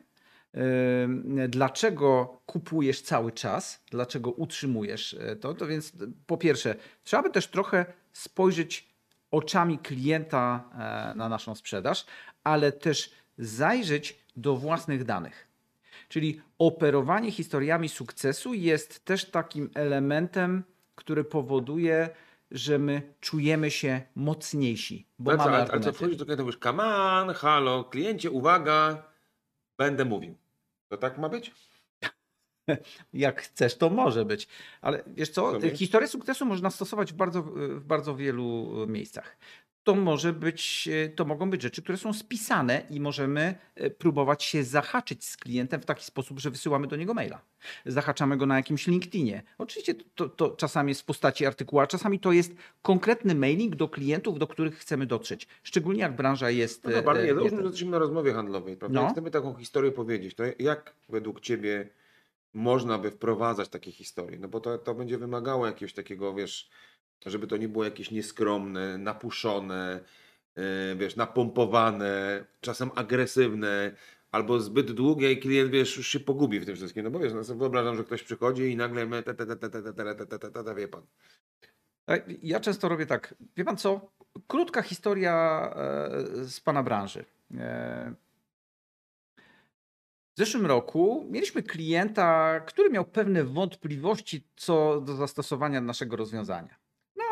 Dlaczego 1.48 2.42
kupujesz 2.46 3.02
cały 3.02 3.32
czas? 3.32 3.84
Dlaczego 3.92 4.32
utrzymujesz 4.32 5.14
e, 5.14 5.36
to? 5.36 5.54
To 5.54 5.68
więc 5.68 5.90
e, 5.90 6.08
po 6.28 6.38
pierwsze, 6.38 6.76
trzeba 7.04 7.24
by 7.24 7.30
też 7.30 7.48
trochę 7.48 7.86
spojrzeć 8.14 8.90
oczami 9.32 9.80
klienta 9.80 10.70
e, 11.12 11.16
na 11.16 11.30
naszą 11.30 11.56
sprzedaż, 11.56 12.06
ale 12.44 12.72
też 12.72 13.12
zajrzeć 13.38 14.20
do 14.36 14.56
własnych 14.56 15.04
danych. 15.04 15.48
Czyli 16.08 16.42
operowanie 16.58 17.32
historiami 17.32 17.90
sukcesu 17.90 18.54
jest 18.54 19.06
też 19.06 19.26
takim 19.26 19.70
elementem, 19.74 20.64
który 20.96 21.24
powoduje, 21.24 22.10
że 22.52 22.80
my 22.80 23.14
czujemy 23.20 23.72
się 23.72 24.02
mocniejsi, 24.16 25.08
bo 25.20 25.32
ale, 25.32 25.40
co, 25.40 25.46
mamy 25.46 25.72
ale 25.72 25.82
co 25.82 25.94
wchodzisz 25.94 26.18
do 26.18 26.26
klienta 26.26 26.44
i 26.44 26.46
mówisz, 26.46 26.60
come 26.64 26.84
on, 26.84 27.34
halo, 27.34 27.84
kliencie, 27.84 28.32
uwaga, 28.32 29.09
będę 29.80 30.06
mówił. 30.06 30.36
To 30.90 30.98
tak 30.98 31.18
ma 31.18 31.30
być? 31.30 31.52
Jak 33.14 33.42
chcesz, 33.42 33.78
to 33.78 33.90
może 33.90 34.26
być. 34.26 34.48
Ale 34.82 35.04
wiesz 35.08 35.30
co, 35.30 35.52
Rozumiem. 35.52 35.76
historię 35.76 36.08
sukcesu 36.08 36.46
można 36.46 36.70
stosować 36.70 37.14
w 37.14 37.16
bardzo, 37.16 37.44
w 37.44 37.84
bardzo 37.86 38.16
wielu 38.16 38.70
miejscach. 38.88 39.38
To 39.84 39.96
może 39.96 40.34
być, 40.34 40.90
to 41.16 41.26
mogą 41.26 41.50
być 41.50 41.62
rzeczy, 41.62 41.82
które 41.82 41.98
są 41.98 42.14
spisane 42.14 42.82
i 42.90 43.00
możemy 43.00 43.56
e, 43.76 43.90
próbować 43.90 44.44
się 44.44 44.64
zahaczyć 44.64 45.26
z 45.26 45.38
klientem 45.38 45.82
w 45.82 45.86
taki 45.86 46.06
sposób, 46.06 46.40
że 46.40 46.52
wysyłamy 46.52 46.88
do 46.88 46.96
niego 46.96 47.14
maila. 47.14 47.42
Zahaczamy 47.86 48.38
go 48.38 48.46
na 48.46 48.56
jakimś 48.56 48.88
LinkedInie. 48.88 49.44
Oczywiście 49.58 49.96
to, 50.16 50.30
to 50.30 50.50
czasami 50.50 50.92
jest 50.92 51.02
w 51.02 51.06
postaci 51.06 51.46
artykułu, 51.46 51.80
a 51.80 51.88
czasami 51.88 52.20
to 52.20 52.32
jest 52.32 52.56
konkretny 52.82 53.36
mailing 53.36 53.76
do 53.76 53.90
klientów, 53.90 54.40
do 54.40 54.48
których 54.48 54.78
chcemy 54.78 55.06
dotrzeć. 55.06 55.48
Szczególnie 55.64 56.02
jak 56.02 56.16
branża 56.16 56.50
jest. 56.50 56.84
No 56.84 56.92
dobra, 56.92 57.14
e, 57.14 57.24
nie, 57.24 57.34
załóżmy, 57.34 57.58
że 57.58 57.64
jesteśmy 57.64 57.92
na 57.92 58.00
rozmowie 58.00 58.34
handlowej, 58.34 58.78
prawda? 58.78 58.96
No. 58.96 59.02
Jak 59.02 59.12
chcemy 59.12 59.32
taką 59.32 59.54
historię 59.54 59.92
powiedzieć, 59.92 60.36
to 60.36 60.44
jak 60.60 60.94
według 61.10 61.42
Ciebie 61.42 61.90
można 62.54 62.98
by 62.98 63.12
wprowadzać 63.12 63.70
takie 63.70 63.92
historie? 63.92 64.40
No 64.40 64.48
bo 64.48 64.60
to, 64.60 64.78
to 64.78 64.96
będzie 64.96 65.18
wymagało 65.18 65.66
jakiegoś 65.66 65.94
takiego, 65.94 66.34
wiesz, 66.34 66.70
żeby 67.26 67.48
to 67.48 67.58
nie 67.58 67.70
było 67.70 67.84
jakieś 67.84 68.12
nieskromne, 68.12 68.98
napuszone, 68.98 70.00
yy, 70.56 70.64
wiesz, 70.98 71.16
napompowane, 71.16 72.46
czasem 72.62 72.92
agresywne, 72.96 73.92
albo 74.32 74.60
zbyt 74.60 74.92
długie 74.92 75.32
i 75.32 75.38
klient, 75.40 75.72
wiesz, 75.72 75.98
już 75.98 76.08
się 76.08 76.20
pogubi 76.20 76.60
w 76.60 76.66
tym 76.66 76.76
wszystkim. 76.76 77.04
No 77.04 77.12
bo 77.12 77.20
wiesz, 77.20 77.34
no 77.34 77.44
sobie 77.44 77.60
wyobrażam, 77.60 77.96
że 77.96 78.04
ktoś 78.04 78.24
przychodzi 78.24 78.64
i 78.64 78.76
nagle 78.78 79.06
my, 79.06 79.24
te, 79.24 79.34
te, 79.34 79.46
te, 79.46 79.56
te, 79.56 79.70
te, 79.70 79.82
te, 79.94 79.94
te, 80.16 80.26
te, 80.40 80.40
te, 80.52 80.64
te, 80.64 80.76
wie 80.76 80.88
pan. 80.88 81.04
Tak, 82.06 82.26
Ja 82.44 82.60
często 82.60 82.90
robię 82.90 83.06
tak. 83.06 83.36
Wie 83.58 83.66
pan 83.66 83.78
co? 83.78 84.12
Krótka 84.48 84.82
historia 84.82 85.34
e, 85.76 86.46
z 86.46 86.60
pana 86.60 86.84
branży. 86.84 87.26
E, 87.58 88.14
W 90.36 90.42
zeszłym 90.42 90.66
roku 90.66 91.28
mieliśmy 91.30 91.64
klienta, 91.64 92.60
który 92.60 92.90
miał 92.90 93.06
pewne 93.06 93.44
wątpliwości 93.44 94.48
co 94.56 95.02
do 95.02 95.16
zastosowania 95.16 95.82
naszego 95.82 96.16
rozwiązania. 96.16 96.79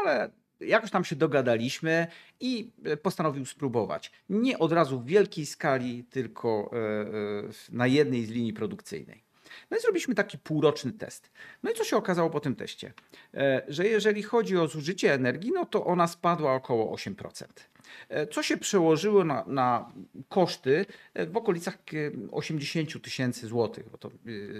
Ale 0.08 0.30
jakoś 0.60 0.92
tam 0.92 1.04
się 1.04 1.16
dogadaliśmy 1.16 2.08
i 2.40 2.72
e, 2.86 2.98
postanowił 2.98 3.46
spróbować. 3.46 4.12
Nie 4.30 4.60
od 4.60 4.72
razu 4.72 5.00
w 5.00 5.06
wielkiej 5.06 5.46
skali, 5.46 6.04
tylko 6.04 6.72
e, 6.74 6.78
e, 6.78 7.08
na 7.72 7.88
jednej 7.88 8.26
z 8.26 8.30
linii 8.30 8.54
produkcyjnej. 8.54 9.27
No 9.72 9.78
i 9.78 9.82
zrobiliśmy 9.82 10.16
taki 10.16 10.38
półroczny 10.38 10.92
test. 10.92 11.32
No 11.64 11.72
i 11.72 11.74
co 11.74 11.84
się 11.84 11.98
okazało 11.98 12.30
po 12.30 12.40
tym 12.40 12.56
teście? 12.56 12.94
E, 13.34 13.62
że 13.68 13.88
jeżeli 13.88 14.24
chodzi 14.24 14.58
o 14.58 14.68
zużycie 14.68 15.14
energii, 15.14 15.52
no 15.54 15.66
to 15.66 15.86
ona 15.86 16.08
spadła 16.08 16.54
około 16.54 16.96
8%. 16.96 17.46
E, 18.10 18.28
co 18.28 18.44
się 18.44 18.58
przełożyło 18.58 19.24
na, 19.24 19.44
na 19.48 19.92
koszty 20.30 20.86
e, 21.14 21.26
w 21.26 21.38
okolicach 21.38 21.78
80 22.32 23.02
tysięcy 23.02 23.48
złotych, 23.48 23.90
bo 23.90 23.98
to 23.98 24.12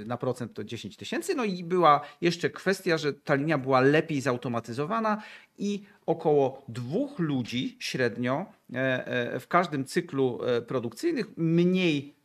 na 0.06 0.18
procent 0.18 0.54
to 0.54 0.64
10 0.64 0.98
tysięcy. 0.98 1.36
No 1.36 1.44
i 1.44 1.64
była 1.64 2.02
jeszcze 2.22 2.50
kwestia, 2.50 2.98
że 2.98 3.14
ta 3.14 3.36
linia 3.36 3.58
była 3.58 3.82
lepiej 3.82 4.22
zautomatyzowana 4.22 5.24
i 5.58 5.84
około 6.06 6.66
dwóch 6.68 7.20
ludzi 7.20 7.78
średnio 7.80 8.46
w 9.40 9.46
każdym 9.48 9.86
cyklu 9.86 10.40
produkcyjnych 10.68 11.28
mniej 11.38 12.17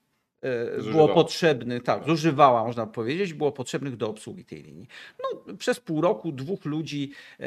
Zużywała. 0.76 1.04
było 1.04 1.14
potrzebnych, 1.14 1.82
tak, 1.82 2.04
zużywała, 2.06 2.64
można 2.64 2.86
powiedzieć, 2.86 3.34
było 3.34 3.52
potrzebnych 3.52 3.96
do 3.96 4.08
obsługi 4.08 4.44
tej 4.44 4.62
linii. 4.62 4.88
No, 5.22 5.54
przez 5.54 5.80
pół 5.80 6.00
roku 6.00 6.32
dwóch 6.32 6.64
ludzi, 6.64 7.12
e, 7.40 7.44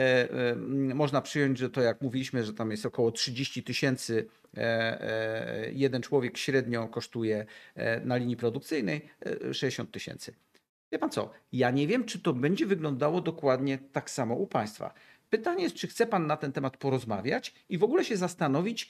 e, 0.52 0.56
można 0.96 1.22
przyjąć, 1.22 1.58
że 1.58 1.70
to 1.70 1.82
jak 1.82 2.02
mówiliśmy, 2.02 2.44
że 2.44 2.54
tam 2.54 2.72
jest 2.72 2.86
około 2.86 3.12
30 3.12 3.64
tysięcy, 3.64 4.28
e, 4.58 4.62
e, 4.62 5.72
jeden 5.72 6.02
człowiek 6.02 6.38
średnio 6.38 6.88
kosztuje 6.88 7.46
e, 7.76 8.00
na 8.00 8.18
linii 8.18 8.38
produkcyjnej 8.38 9.10
60 9.52 9.90
e, 9.90 9.92
tysięcy. 9.92 10.34
Wie 10.92 11.00
pan 11.00 11.10
co, 11.10 11.32
ja 11.52 11.72
nie 11.72 11.88
wiem, 11.88 12.04
czy 12.04 12.20
to 12.20 12.34
będzie 12.34 12.66
wyglądało 12.66 13.22
dokładnie 13.22 13.78
tak 13.92 14.10
samo 14.10 14.36
u 14.36 14.48
państwa. 14.48 14.94
Pytanie 15.30 15.64
jest, 15.64 15.76
czy 15.76 15.88
chce 15.88 16.08
pan 16.08 16.28
na 16.28 16.38
ten 16.38 16.52
temat 16.52 16.78
porozmawiać 16.78 17.54
i 17.70 17.78
w 17.78 17.84
ogóle 17.84 18.06
się 18.06 18.18
zastanowić, 18.18 18.90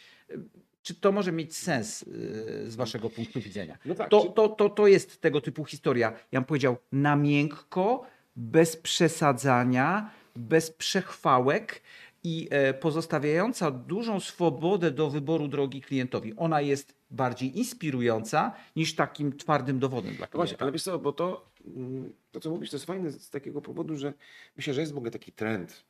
czy 0.86 0.96
to 0.96 1.12
może 1.12 1.32
mieć 1.32 1.58
sens 1.58 2.04
y, 2.04 2.72
z 2.72 2.76
waszego 2.76 3.10
punktu 3.10 3.42
widzenia? 3.42 3.78
No 3.86 3.96
tak, 3.96 4.10
to, 4.10 4.22
czy... 4.22 4.34
to, 4.34 4.50
to, 4.50 4.70
to 4.70 4.88
jest 4.88 5.22
tego 5.22 5.42
typu 5.42 5.66
historia. 5.66 6.14
Ja 6.32 6.40
bym 6.40 6.46
powiedział 6.46 6.78
na 6.92 7.16
miękko, 7.16 8.06
bez 8.36 8.78
przesadzania, 8.78 10.12
bez 10.36 10.72
przechwałek 10.72 11.82
i 12.24 12.48
e, 12.52 12.74
pozostawiająca 12.74 13.72
dużą 13.72 14.20
swobodę 14.20 14.92
do 14.92 15.10
wyboru 15.10 15.48
drogi 15.48 15.82
klientowi. 15.82 16.34
Ona 16.38 16.62
jest 16.62 16.96
bardziej 17.12 17.58
inspirująca 17.58 18.54
niż 18.76 18.96
takim 18.96 19.38
twardym 19.38 19.80
dowodem 19.80 20.16
dla 20.16 20.28
klienta. 20.28 20.38
No 20.38 20.40
właśnie, 20.40 20.62
ale 20.62 20.72
wiesz 20.72 20.84
co, 20.84 21.00
bo 21.00 21.12
to, 21.12 21.50
mm, 21.68 22.14
to 22.32 22.40
co 22.40 22.50
mówisz, 22.50 22.70
to 22.70 22.76
jest 22.76 22.86
fajne 22.86 23.12
z 23.12 23.30
takiego 23.30 23.62
powodu, 23.62 23.98
że 23.98 24.14
myślę, 24.58 24.74
że 24.74 24.82
jest 24.82 24.94
w 24.94 24.98
ogóle 24.98 25.12
taki 25.12 25.32
trend 25.32 25.84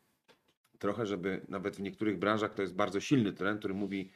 trochę, 0.79 1.05
żeby 1.05 1.41
nawet 1.49 1.75
w 1.75 1.79
niektórych 1.79 2.19
branżach 2.19 2.53
to 2.53 2.61
jest 2.61 2.73
bardzo 2.73 2.99
silny 2.99 3.33
trend, 3.33 3.59
który 3.59 3.73
mówi 3.73 4.11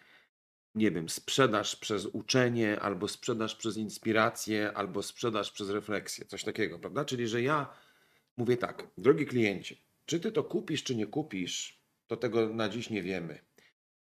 nie 0.75 0.91
wiem, 0.91 1.09
sprzedaż 1.09 1.75
przez 1.75 2.05
uczenie, 2.05 2.79
albo 2.79 3.07
sprzedaż 3.07 3.55
przez 3.55 3.77
inspirację, 3.77 4.71
albo 4.73 5.03
sprzedaż 5.03 5.51
przez 5.51 5.69
refleksję, 5.69 6.25
coś 6.25 6.43
takiego, 6.43 6.79
prawda? 6.79 7.05
Czyli, 7.05 7.27
że 7.27 7.41
ja 7.41 7.73
mówię 8.38 8.57
tak, 8.57 8.88
drogi 8.97 9.25
kliencie, 9.25 9.75
czy 10.05 10.19
ty 10.19 10.31
to 10.31 10.43
kupisz, 10.43 10.83
czy 10.83 10.95
nie 10.95 11.07
kupisz, 11.07 11.79
to 12.07 12.17
tego 12.17 12.49
na 12.53 12.69
dziś 12.69 12.89
nie 12.89 13.03
wiemy. 13.03 13.39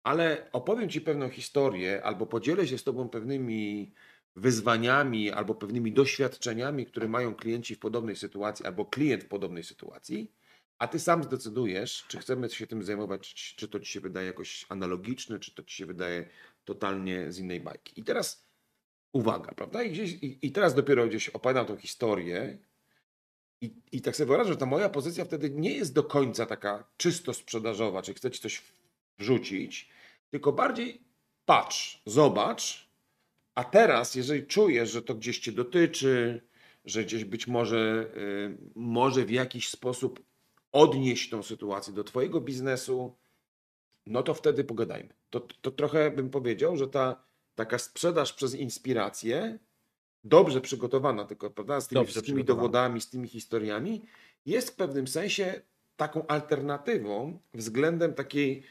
Ale 0.03 0.49
opowiem 0.51 0.89
ci 0.89 1.01
pewną 1.01 1.29
historię, 1.29 2.03
albo 2.03 2.25
podzielę 2.25 2.67
się 2.67 2.77
z 2.77 2.83
tobą 2.83 3.09
pewnymi 3.09 3.93
wyzwaniami, 4.35 5.31
albo 5.31 5.55
pewnymi 5.55 5.91
doświadczeniami, 5.91 6.85
które 6.85 7.07
mają 7.07 7.35
klienci 7.35 7.75
w 7.75 7.79
podobnej 7.79 8.15
sytuacji, 8.15 8.65
albo 8.65 8.85
klient 8.85 9.23
w 9.23 9.27
podobnej 9.27 9.63
sytuacji 9.63 10.31
a 10.79 10.87
ty 10.87 10.99
sam 10.99 11.23
zdecydujesz, 11.23 12.05
czy 12.07 12.17
chcemy 12.17 12.49
się 12.49 12.67
tym 12.67 12.83
zajmować, 12.83 13.33
czy 13.33 13.67
to 13.67 13.79
ci 13.79 13.91
się 13.91 13.99
wydaje 13.99 14.27
jakoś 14.27 14.65
analogiczne, 14.69 15.39
czy 15.39 15.55
to 15.55 15.63
ci 15.63 15.75
się 15.75 15.85
wydaje 15.85 16.29
totalnie 16.65 17.31
z 17.31 17.39
innej 17.39 17.59
bajki. 17.59 18.01
I 18.01 18.03
teraz 18.03 18.47
uwaga, 19.11 19.51
prawda? 19.51 19.83
I, 19.83 19.91
gdzieś, 19.91 20.11
i, 20.13 20.39
i 20.41 20.51
teraz 20.51 20.75
dopiero 20.75 21.07
gdzieś 21.07 21.29
opowiadam 21.29 21.65
tą 21.65 21.77
historię 21.77 22.57
i, 23.61 23.75
i 23.91 24.01
tak 24.01 24.15
sobie 24.15 24.27
wyobrażam, 24.27 24.53
że 24.53 24.59
ta 24.59 24.65
moja 24.65 24.89
pozycja 24.89 25.25
wtedy 25.25 25.49
nie 25.49 25.71
jest 25.71 25.93
do 25.93 26.03
końca 26.03 26.45
taka 26.45 26.83
czysto 26.97 27.33
sprzedażowa, 27.33 28.01
czy 28.01 28.13
chcę 28.13 28.31
ci 28.31 28.41
coś 28.41 28.61
wrzucić, 29.19 29.89
tylko 30.31 30.51
bardziej 30.51 31.01
patrz, 31.45 32.01
zobacz, 32.05 32.87
a 33.55 33.63
teraz, 33.63 34.15
jeżeli 34.15 34.47
czujesz, 34.47 34.91
że 34.91 35.01
to 35.01 35.15
gdzieś 35.15 35.39
cię 35.39 35.51
dotyczy, 35.51 36.41
że 36.85 37.03
gdzieś 37.03 37.25
być 37.25 37.47
może, 37.47 38.11
y, 38.17 38.57
może 38.75 39.25
w 39.25 39.31
jakiś 39.31 39.69
sposób 39.69 40.23
odnieść 40.71 41.29
tą 41.29 41.43
sytuację 41.43 41.93
do 41.93 42.03
Twojego 42.03 42.41
biznesu, 42.41 43.15
no 44.05 44.23
to 44.23 44.33
wtedy 44.33 44.63
pogadajmy. 44.63 45.13
To, 45.29 45.39
to 45.39 45.71
trochę 45.71 46.11
bym 46.11 46.29
powiedział, 46.29 46.77
że 46.77 46.87
ta 46.87 47.23
taka 47.55 47.79
sprzedaż 47.79 48.33
przez 48.33 48.55
inspirację, 48.55 49.59
dobrze 50.23 50.61
przygotowana, 50.61 51.25
tylko 51.25 51.49
prawda, 51.49 51.81
z 51.81 51.87
tymi 51.87 51.99
dobrze 51.99 52.11
wszystkimi 52.11 52.43
dowodami, 52.43 53.01
z 53.01 53.09
tymi 53.09 53.27
historiami, 53.27 54.05
jest 54.45 54.69
w 54.69 54.75
pewnym 54.75 55.07
sensie 55.07 55.61
taką 55.95 56.27
alternatywą 56.27 57.39
względem 57.53 58.13
takiej 58.13 58.63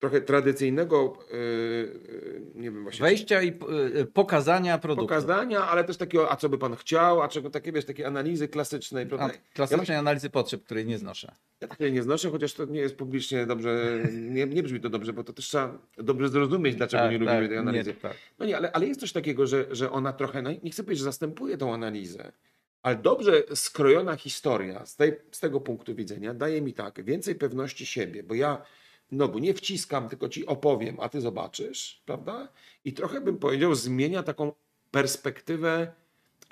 trochę 0.00 0.20
tradycyjnego, 0.20 1.18
yy, 1.32 2.50
nie 2.54 2.70
wiem 2.70 2.82
właśnie. 2.82 3.02
Wejścia 3.02 3.42
i 3.42 3.46
yy, 3.94 4.06
pokazania 4.06 4.78
produktu. 4.78 5.08
Pokazania, 5.08 5.68
ale 5.68 5.84
też 5.84 5.96
takiego, 5.96 6.32
a 6.32 6.36
co 6.36 6.48
by 6.48 6.58
pan 6.58 6.76
chciał, 6.76 7.22
a 7.22 7.28
czego 7.28 7.50
takie, 7.50 7.72
wiesz, 7.72 7.84
takiej 7.84 8.04
analizy 8.04 8.48
klasycznej. 8.48 9.06
A, 9.18 9.30
klasycznej 9.54 9.94
ja 9.94 9.98
analizy 9.98 10.30
potrzeb, 10.30 10.64
której 10.64 10.86
nie 10.86 10.98
znoszę. 10.98 11.32
Ja 11.60 11.68
takiej 11.68 11.92
nie 11.92 12.02
znoszę, 12.02 12.30
chociaż 12.30 12.54
to 12.54 12.64
nie 12.64 12.80
jest 12.80 12.96
publicznie 12.96 13.46
dobrze, 13.46 14.02
nie, 14.12 14.46
nie 14.46 14.62
brzmi 14.62 14.80
to 14.80 14.90
dobrze, 14.90 15.12
bo 15.12 15.24
to 15.24 15.32
też 15.32 15.44
trzeba 15.44 15.78
dobrze 15.98 16.28
zrozumieć, 16.28 16.76
dlaczego 16.76 17.02
tak, 17.02 17.12
nie 17.12 17.18
lubimy 17.18 17.40
tak, 17.40 17.48
tej 17.48 17.58
analizy. 17.58 17.90
Nie, 17.90 17.96
tak. 17.96 18.16
No 18.38 18.46
nie, 18.46 18.56
ale, 18.56 18.72
ale 18.72 18.86
jest 18.86 19.00
coś 19.00 19.12
takiego, 19.12 19.46
że, 19.46 19.66
że 19.70 19.90
ona 19.90 20.12
trochę, 20.12 20.42
no 20.42 20.50
nie 20.62 20.70
chcę 20.70 20.82
powiedzieć, 20.82 20.98
że 20.98 21.04
zastępuje 21.04 21.58
tą 21.58 21.74
analizę, 21.74 22.32
ale 22.82 22.96
dobrze 22.96 23.42
skrojona 23.54 24.16
historia 24.16 24.86
z, 24.86 24.96
tej, 24.96 25.16
z 25.30 25.40
tego 25.40 25.60
punktu 25.60 25.94
widzenia 25.94 26.34
daje 26.34 26.62
mi 26.62 26.72
tak, 26.72 27.04
więcej 27.04 27.34
pewności 27.34 27.86
siebie, 27.86 28.22
bo 28.22 28.34
ja 28.34 28.62
no 29.10 29.28
bo 29.28 29.38
nie 29.38 29.54
wciskam, 29.54 30.08
tylko 30.08 30.28
ci 30.28 30.46
opowiem, 30.46 30.96
a 31.00 31.08
ty 31.08 31.20
zobaczysz, 31.20 32.02
prawda? 32.06 32.48
I 32.84 32.92
trochę 32.92 33.20
bym 33.20 33.38
powiedział, 33.38 33.74
zmienia 33.74 34.22
taką 34.22 34.52
perspektywę 34.90 35.92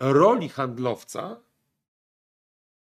roli 0.01 0.49
handlowca 0.49 1.41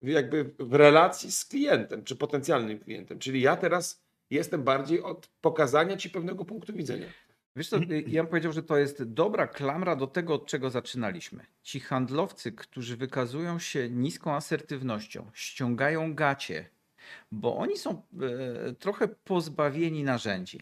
jakby 0.01 0.55
w 0.59 0.73
relacji 0.73 1.31
z 1.31 1.45
klientem, 1.45 2.03
czy 2.03 2.15
potencjalnym 2.15 2.79
klientem. 2.79 3.19
Czyli 3.19 3.41
ja 3.41 3.55
teraz 3.55 4.03
jestem 4.29 4.63
bardziej 4.63 5.01
od 5.01 5.27
pokazania 5.41 5.97
ci 5.97 6.09
pewnego 6.09 6.45
punktu 6.45 6.73
widzenia. 6.73 7.07
Wiesz 7.55 7.69
co, 7.69 7.77
ja 8.07 8.23
bym 8.23 8.29
powiedział, 8.29 8.51
że 8.51 8.63
to 8.63 8.77
jest 8.77 9.03
dobra 9.03 9.47
klamra 9.47 9.95
do 9.95 10.07
tego, 10.07 10.33
od 10.33 10.45
czego 10.45 10.69
zaczynaliśmy. 10.69 11.45
Ci 11.63 11.79
handlowcy, 11.79 12.51
którzy 12.51 12.97
wykazują 12.97 13.59
się 13.59 13.89
niską 13.89 14.33
asertywnością, 14.33 15.31
ściągają 15.33 16.15
gacie, 16.15 16.69
bo 17.31 17.57
oni 17.57 17.77
są 17.77 17.91
e, 17.91 18.73
trochę 18.73 19.07
pozbawieni 19.07 20.03
narzędzi. 20.03 20.59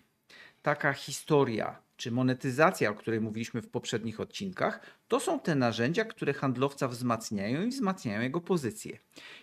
Taka 0.62 0.94
historia 0.94 1.82
czy 1.98 2.12
monetyzacja, 2.12 2.90
o 2.90 2.96
której 2.96 3.22
mówiliśmy 3.22 3.62
w 3.62 3.70
poprzednich 3.70 4.20
odcinkach, 4.20 4.80
to 5.08 5.20
są 5.20 5.40
te 5.40 5.56
narzędzia, 5.56 6.06
które 6.06 6.34
handlowca 6.34 6.88
wzmacniają 6.88 7.64
i 7.64 7.70
wzmacniają 7.70 8.22
jego 8.22 8.42
pozycję. 8.42 8.98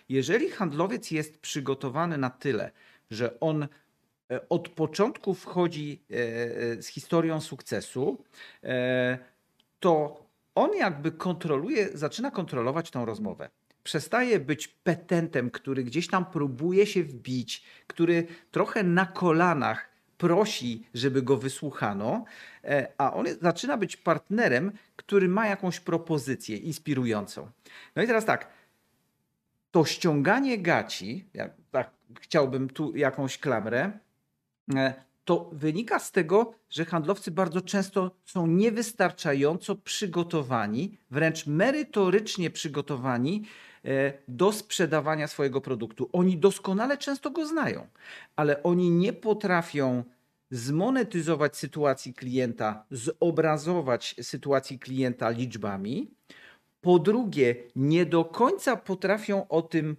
Jeżeli 0.09 0.49
handlowiec 0.49 1.11
jest 1.11 1.37
przygotowany 1.37 2.17
na 2.17 2.29
tyle, 2.29 2.71
że 3.11 3.39
on 3.39 3.63
e, 3.63 4.49
od 4.49 4.69
początku 4.69 5.33
wchodzi 5.33 6.01
e, 6.09 6.15
z 6.81 6.87
historią 6.87 7.41
sukcesu, 7.41 8.23
to 9.79 10.25
on 10.55 10.75
jakby 10.75 11.11
kontroluje, 11.11 11.89
zaczyna 11.93 12.31
kontrolować 12.31 12.91
tą 12.91 13.05
rozmowę 13.05 13.49
przestaje 13.85 14.39
być 14.39 14.67
petentem, 14.67 15.51
który 15.51 15.83
gdzieś 15.83 16.07
tam 16.07 16.25
próbuje 16.25 16.85
się 16.87 17.03
wbić, 17.03 17.63
który 17.87 18.27
trochę 18.51 18.83
na 18.83 19.05
kolanach 19.05 19.89
prosi, 20.17 20.87
żeby 20.93 21.21
go 21.21 21.37
wysłuchano, 21.37 22.25
e, 22.63 22.87
a 22.97 23.13
on 23.13 23.25
zaczyna 23.41 23.77
być 23.77 23.97
partnerem, 23.97 24.71
który 24.95 25.27
ma 25.27 25.47
jakąś 25.47 25.79
propozycję 25.79 26.57
inspirującą. 26.57 27.51
No 27.95 28.03
i 28.03 28.07
teraz 28.07 28.25
tak, 28.25 28.47
to 29.71 29.85
ściąganie 29.85 30.57
gaci, 30.57 31.25
ja 31.33 31.49
tak 31.71 31.89
chciałbym 32.21 32.69
tu 32.69 32.95
jakąś 32.95 33.37
klamrę, 33.37 33.91
e, 34.75 34.93
to 35.25 35.49
wynika 35.53 35.99
z 35.99 36.11
tego, 36.11 36.53
że 36.69 36.85
handlowcy 36.85 37.31
bardzo 37.31 37.61
często 37.61 38.11
są 38.25 38.47
niewystarczająco 38.47 39.75
przygotowani, 39.75 40.97
wręcz 41.11 41.47
merytorycznie 41.47 42.49
przygotowani 42.49 43.43
do 44.27 44.51
sprzedawania 44.51 45.27
swojego 45.27 45.61
produktu. 45.61 46.09
Oni 46.13 46.37
doskonale 46.37 46.97
często 46.97 47.31
go 47.31 47.45
znają, 47.45 47.87
ale 48.35 48.63
oni 48.63 48.91
nie 48.91 49.13
potrafią 49.13 50.03
zmonetyzować 50.51 51.57
sytuacji 51.57 52.13
klienta, 52.13 52.85
zobrazować 52.91 54.15
sytuacji 54.21 54.79
klienta 54.79 55.29
liczbami. 55.29 56.11
Po 56.81 56.99
drugie, 56.99 57.55
nie 57.75 58.05
do 58.05 58.25
końca 58.25 58.75
potrafią 58.75 59.47
o 59.47 59.61
tym 59.61 59.95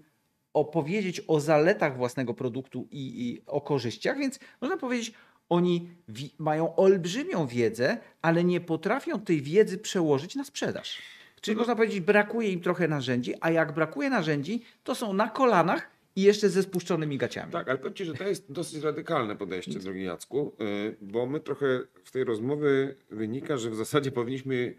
opowiedzieć 0.52 1.22
o 1.28 1.40
zaletach 1.40 1.96
własnego 1.96 2.34
produktu 2.34 2.88
i, 2.90 3.28
i 3.28 3.42
o 3.46 3.60
korzyściach, 3.60 4.18
więc 4.18 4.38
można 4.60 4.76
powiedzieć, 4.76 5.12
oni 5.48 5.90
mają 6.38 6.76
olbrzymią 6.76 7.46
wiedzę, 7.46 7.98
ale 8.22 8.44
nie 8.44 8.60
potrafią 8.60 9.20
tej 9.20 9.42
wiedzy 9.42 9.78
przełożyć 9.78 10.34
na 10.34 10.44
sprzedaż. 10.44 10.98
Czyli 11.40 11.56
można 11.56 11.76
powiedzieć, 11.76 12.00
brakuje 12.00 12.48
im 12.50 12.60
trochę 12.60 12.88
narzędzi, 12.88 13.34
a 13.40 13.50
jak 13.50 13.72
brakuje 13.74 14.10
narzędzi, 14.10 14.62
to 14.84 14.94
są 14.94 15.12
na 15.12 15.28
kolanach 15.28 15.90
i 16.16 16.22
jeszcze 16.22 16.48
ze 16.48 16.62
spuszczonymi 16.62 17.18
gaciami. 17.18 17.52
Tak, 17.52 17.68
ale 17.68 17.78
powiem 17.78 17.94
Ci, 17.94 18.04
że 18.04 18.14
to 18.14 18.24
jest 18.28 18.52
dosyć 18.52 18.82
radykalne 18.82 19.36
podejście, 19.36 19.78
drogi 19.78 20.02
Jacku, 20.04 20.56
y, 20.60 20.96
bo 21.00 21.26
my 21.26 21.40
trochę 21.40 21.80
w 22.04 22.10
tej 22.10 22.24
rozmowie 22.24 22.94
wynika, 23.10 23.56
że 23.56 23.70
w 23.70 23.74
zasadzie 23.76 24.12
powinniśmy 24.12 24.74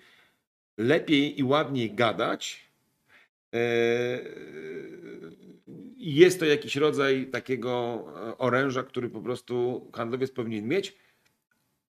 lepiej 0.78 1.39
i 1.39 1.43
ładniej 1.43 1.96
gadać. 1.96 2.67
I 5.98 6.15
Jest 6.15 6.39
to 6.39 6.46
jakiś 6.46 6.76
rodzaj 6.76 7.28
takiego 7.28 8.04
e, 8.30 8.38
oręża, 8.38 8.84
który 8.84 9.10
po 9.10 9.22
prostu 9.22 9.88
handlowiec 9.96 10.32
powinien 10.32 10.67
mieć. 10.67 10.98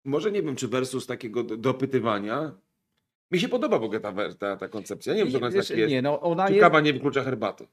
Może 0.05 0.33
nie 0.33 0.43
wiem, 0.43 0.57
czy 0.57 0.69
versus 0.69 1.07
takiego 1.07 1.43
do- 1.43 1.57
dopytywania. 1.57 2.53
Mi 3.31 3.41
się 3.41 3.49
podoba 3.49 3.79
w 3.79 3.83
ogóle 3.83 4.01
ta, 4.01 4.13
ta, 4.39 4.57
ta 4.57 4.69
koncepcja. 4.69 5.15
Nie 5.15 5.19
wiem, 5.25 5.31
czy 5.31 5.37
ona 5.37 5.51
wiesz, 5.51 5.71
jest. 5.71 5.91
nie, 5.91 6.03
no 6.03 6.21
ona 6.21 6.47
Czy 6.47 6.53
jest, 6.53 6.63
kawa 6.63 6.81
nie 6.81 6.93
wyklucza 6.93 7.23
herbaty? 7.23 7.67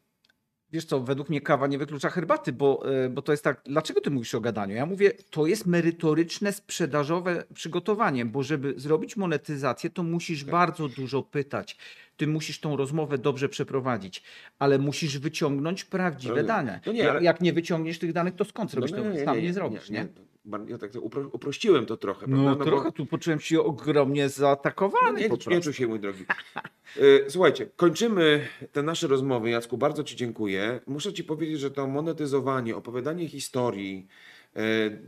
Wiesz 0.71 0.85
co, 0.85 0.99
według 0.99 1.29
mnie 1.29 1.41
kawa 1.41 1.67
nie 1.67 1.77
wyklucza 1.77 2.09
herbaty, 2.09 2.53
bo, 2.53 2.83
e, 3.05 3.09
bo 3.09 3.21
to 3.21 3.31
jest 3.33 3.43
tak, 3.43 3.61
dlaczego 3.65 4.01
ty 4.01 4.11
mówisz 4.11 4.35
o 4.35 4.41
gadaniu? 4.41 4.75
Ja 4.75 4.85
mówię, 4.85 5.11
to 5.29 5.45
jest 5.47 5.65
merytoryczne, 5.65 6.53
sprzedażowe 6.53 7.43
przygotowanie, 7.53 8.25
bo 8.25 8.43
żeby 8.43 8.73
zrobić 8.77 9.17
monetyzację, 9.17 9.89
to 9.89 10.03
musisz 10.03 10.41
Tak. 10.43 10.51
bardzo 10.51 10.89
dużo 10.89 11.23
pytać. 11.23 11.77
Ty 12.17 12.27
musisz 12.27 12.59
tą 12.59 12.77
rozmowę 12.77 13.17
dobrze 13.17 13.49
przeprowadzić, 13.49 14.23
ale 14.59 14.77
musisz 14.79 15.17
wyciągnąć 15.19 15.85
prawdziwe 15.85 16.41
No, 16.41 16.47
dane. 16.47 16.79
no 16.85 16.91
nie, 16.91 16.99
jak, 16.99 17.09
ale- 17.09 17.23
jak 17.23 17.41
nie 17.41 17.53
wyciągniesz 17.53 17.99
tych 17.99 18.13
danych, 18.13 18.35
to 18.35 18.45
skąd 18.45 18.71
zrobisz 18.71 18.91
No 18.91 18.97
to? 18.97 19.25
Sam 19.25 19.41
nie, 19.41 19.53
zrobisz, 19.53 19.89
nie? 19.89 20.07
Ja 20.67 20.77
tak 20.77 20.91
to 20.91 21.01
upro, 21.01 21.29
uprościłem 21.31 21.85
to 21.85 21.97
trochę. 21.97 22.27
No, 22.27 22.55
bo- 22.55 22.65
trochę 22.65 22.91
tu 22.91 23.05
poczułem 23.05 23.39
się 23.39 23.61
ogromnie 23.61 24.23
No, 24.23 24.29
zaatakowany 24.29 25.19
nie, 25.21 25.29
po 25.29 25.37
nie 25.49 25.61
czuł 25.61 25.73
się, 25.73 25.87
mój 25.87 25.99
drogi. 25.99 26.25
Y, 26.97 27.25
Słuchajcie, 27.29 27.67
kończymy 27.75 28.47
te 28.71 28.83
nasze 28.83 29.07
rozmowy. 29.07 29.49
Jacku, 29.49 29.77
bardzo 29.77 30.03
Ci 30.03 30.15
dziękuję. 30.15 30.79
Muszę 30.87 31.13
Ci 31.13 31.23
powiedzieć, 31.23 31.59
że 31.59 31.71
to 31.71 31.87
monetyzowanie, 31.87 32.75
opowiadanie 32.75 33.27
historii, 33.27 34.07
y, 34.57 34.61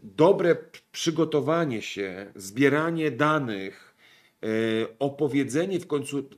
dobre 0.04 0.56
przygotowanie 0.92 1.82
się, 1.82 2.32
zbieranie 2.36 3.12
danych, 3.12 3.96
y, 4.44 4.88
opowiedzenie 5.00 5.80
w 5.80 5.88
końcu 5.88 6.30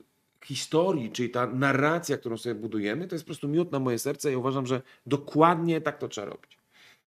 historii, 0.44 1.10
czyli 1.10 1.30
ta 1.30 1.46
narracja, 1.46 2.18
którą 2.18 2.36
sobie 2.36 2.54
budujemy, 2.54 3.08
to 3.08 3.14
jest 3.14 3.24
po 3.24 3.28
prostu 3.28 3.48
miód 3.48 3.72
na 3.72 3.78
moje 3.78 3.98
serce 3.98 4.32
i 4.32 4.36
uważam, 4.36 4.66
że 4.66 4.82
dokładnie 5.06 5.80
tak 5.80 5.98
to 5.98 6.08
trzeba 6.08 6.26
robić. 6.26 6.59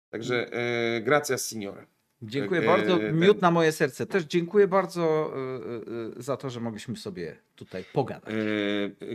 Także 0.09 0.51
y, 0.97 1.01
gracias, 1.01 1.47
signore. 1.49 1.85
Dziękuję 2.21 2.61
E, 2.61 2.65
bardzo. 2.65 2.97
ten- 2.97 3.19
Miód 3.19 3.41
na 3.41 3.51
moje 3.51 3.71
serce. 3.71 4.05
Też 4.05 4.23
dziękuję 4.23 4.67
bardzo 4.67 5.33
e, 5.35 6.17
e, 6.19 6.23
za 6.23 6.37
to, 6.37 6.49
że 6.49 6.59
mogliśmy 6.59 6.95
sobie 6.97 7.35
tutaj 7.55 7.83
pogadać. 7.93 8.33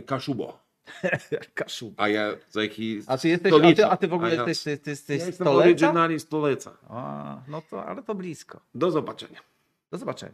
Kaszubo. 0.05 0.65
Kaszu. 1.53 1.93
A 1.97 2.07
ja 2.07 2.31
za 2.51 2.61
jaki 2.63 3.01
A 3.07 3.17
ty 3.17 3.27
jesteś, 3.29 3.53
a 3.53 3.73
ty, 3.75 3.85
a 3.85 3.97
ty 3.97 4.07
w 4.07 4.13
ogóle 4.13 4.31
A 4.31 4.33
ja- 4.33 4.47
jesteś, 4.47 4.63
ty, 4.63 4.83
ty 4.83 4.89
jesteś 4.89 5.19
Ja 5.19 5.25
jestem 5.25 5.45
stoleca? 5.47 5.63
originalnie 5.69 6.19
stoleca. 6.19 6.77
A, 6.89 7.37
no 7.47 7.61
to, 7.69 7.85
ale 7.85 8.03
to 8.03 8.15
blisko. 8.15 8.59
Do 8.75 8.91
zobaczenia. 8.91 9.39
Do 9.91 9.97
zobaczenia. 9.97 10.31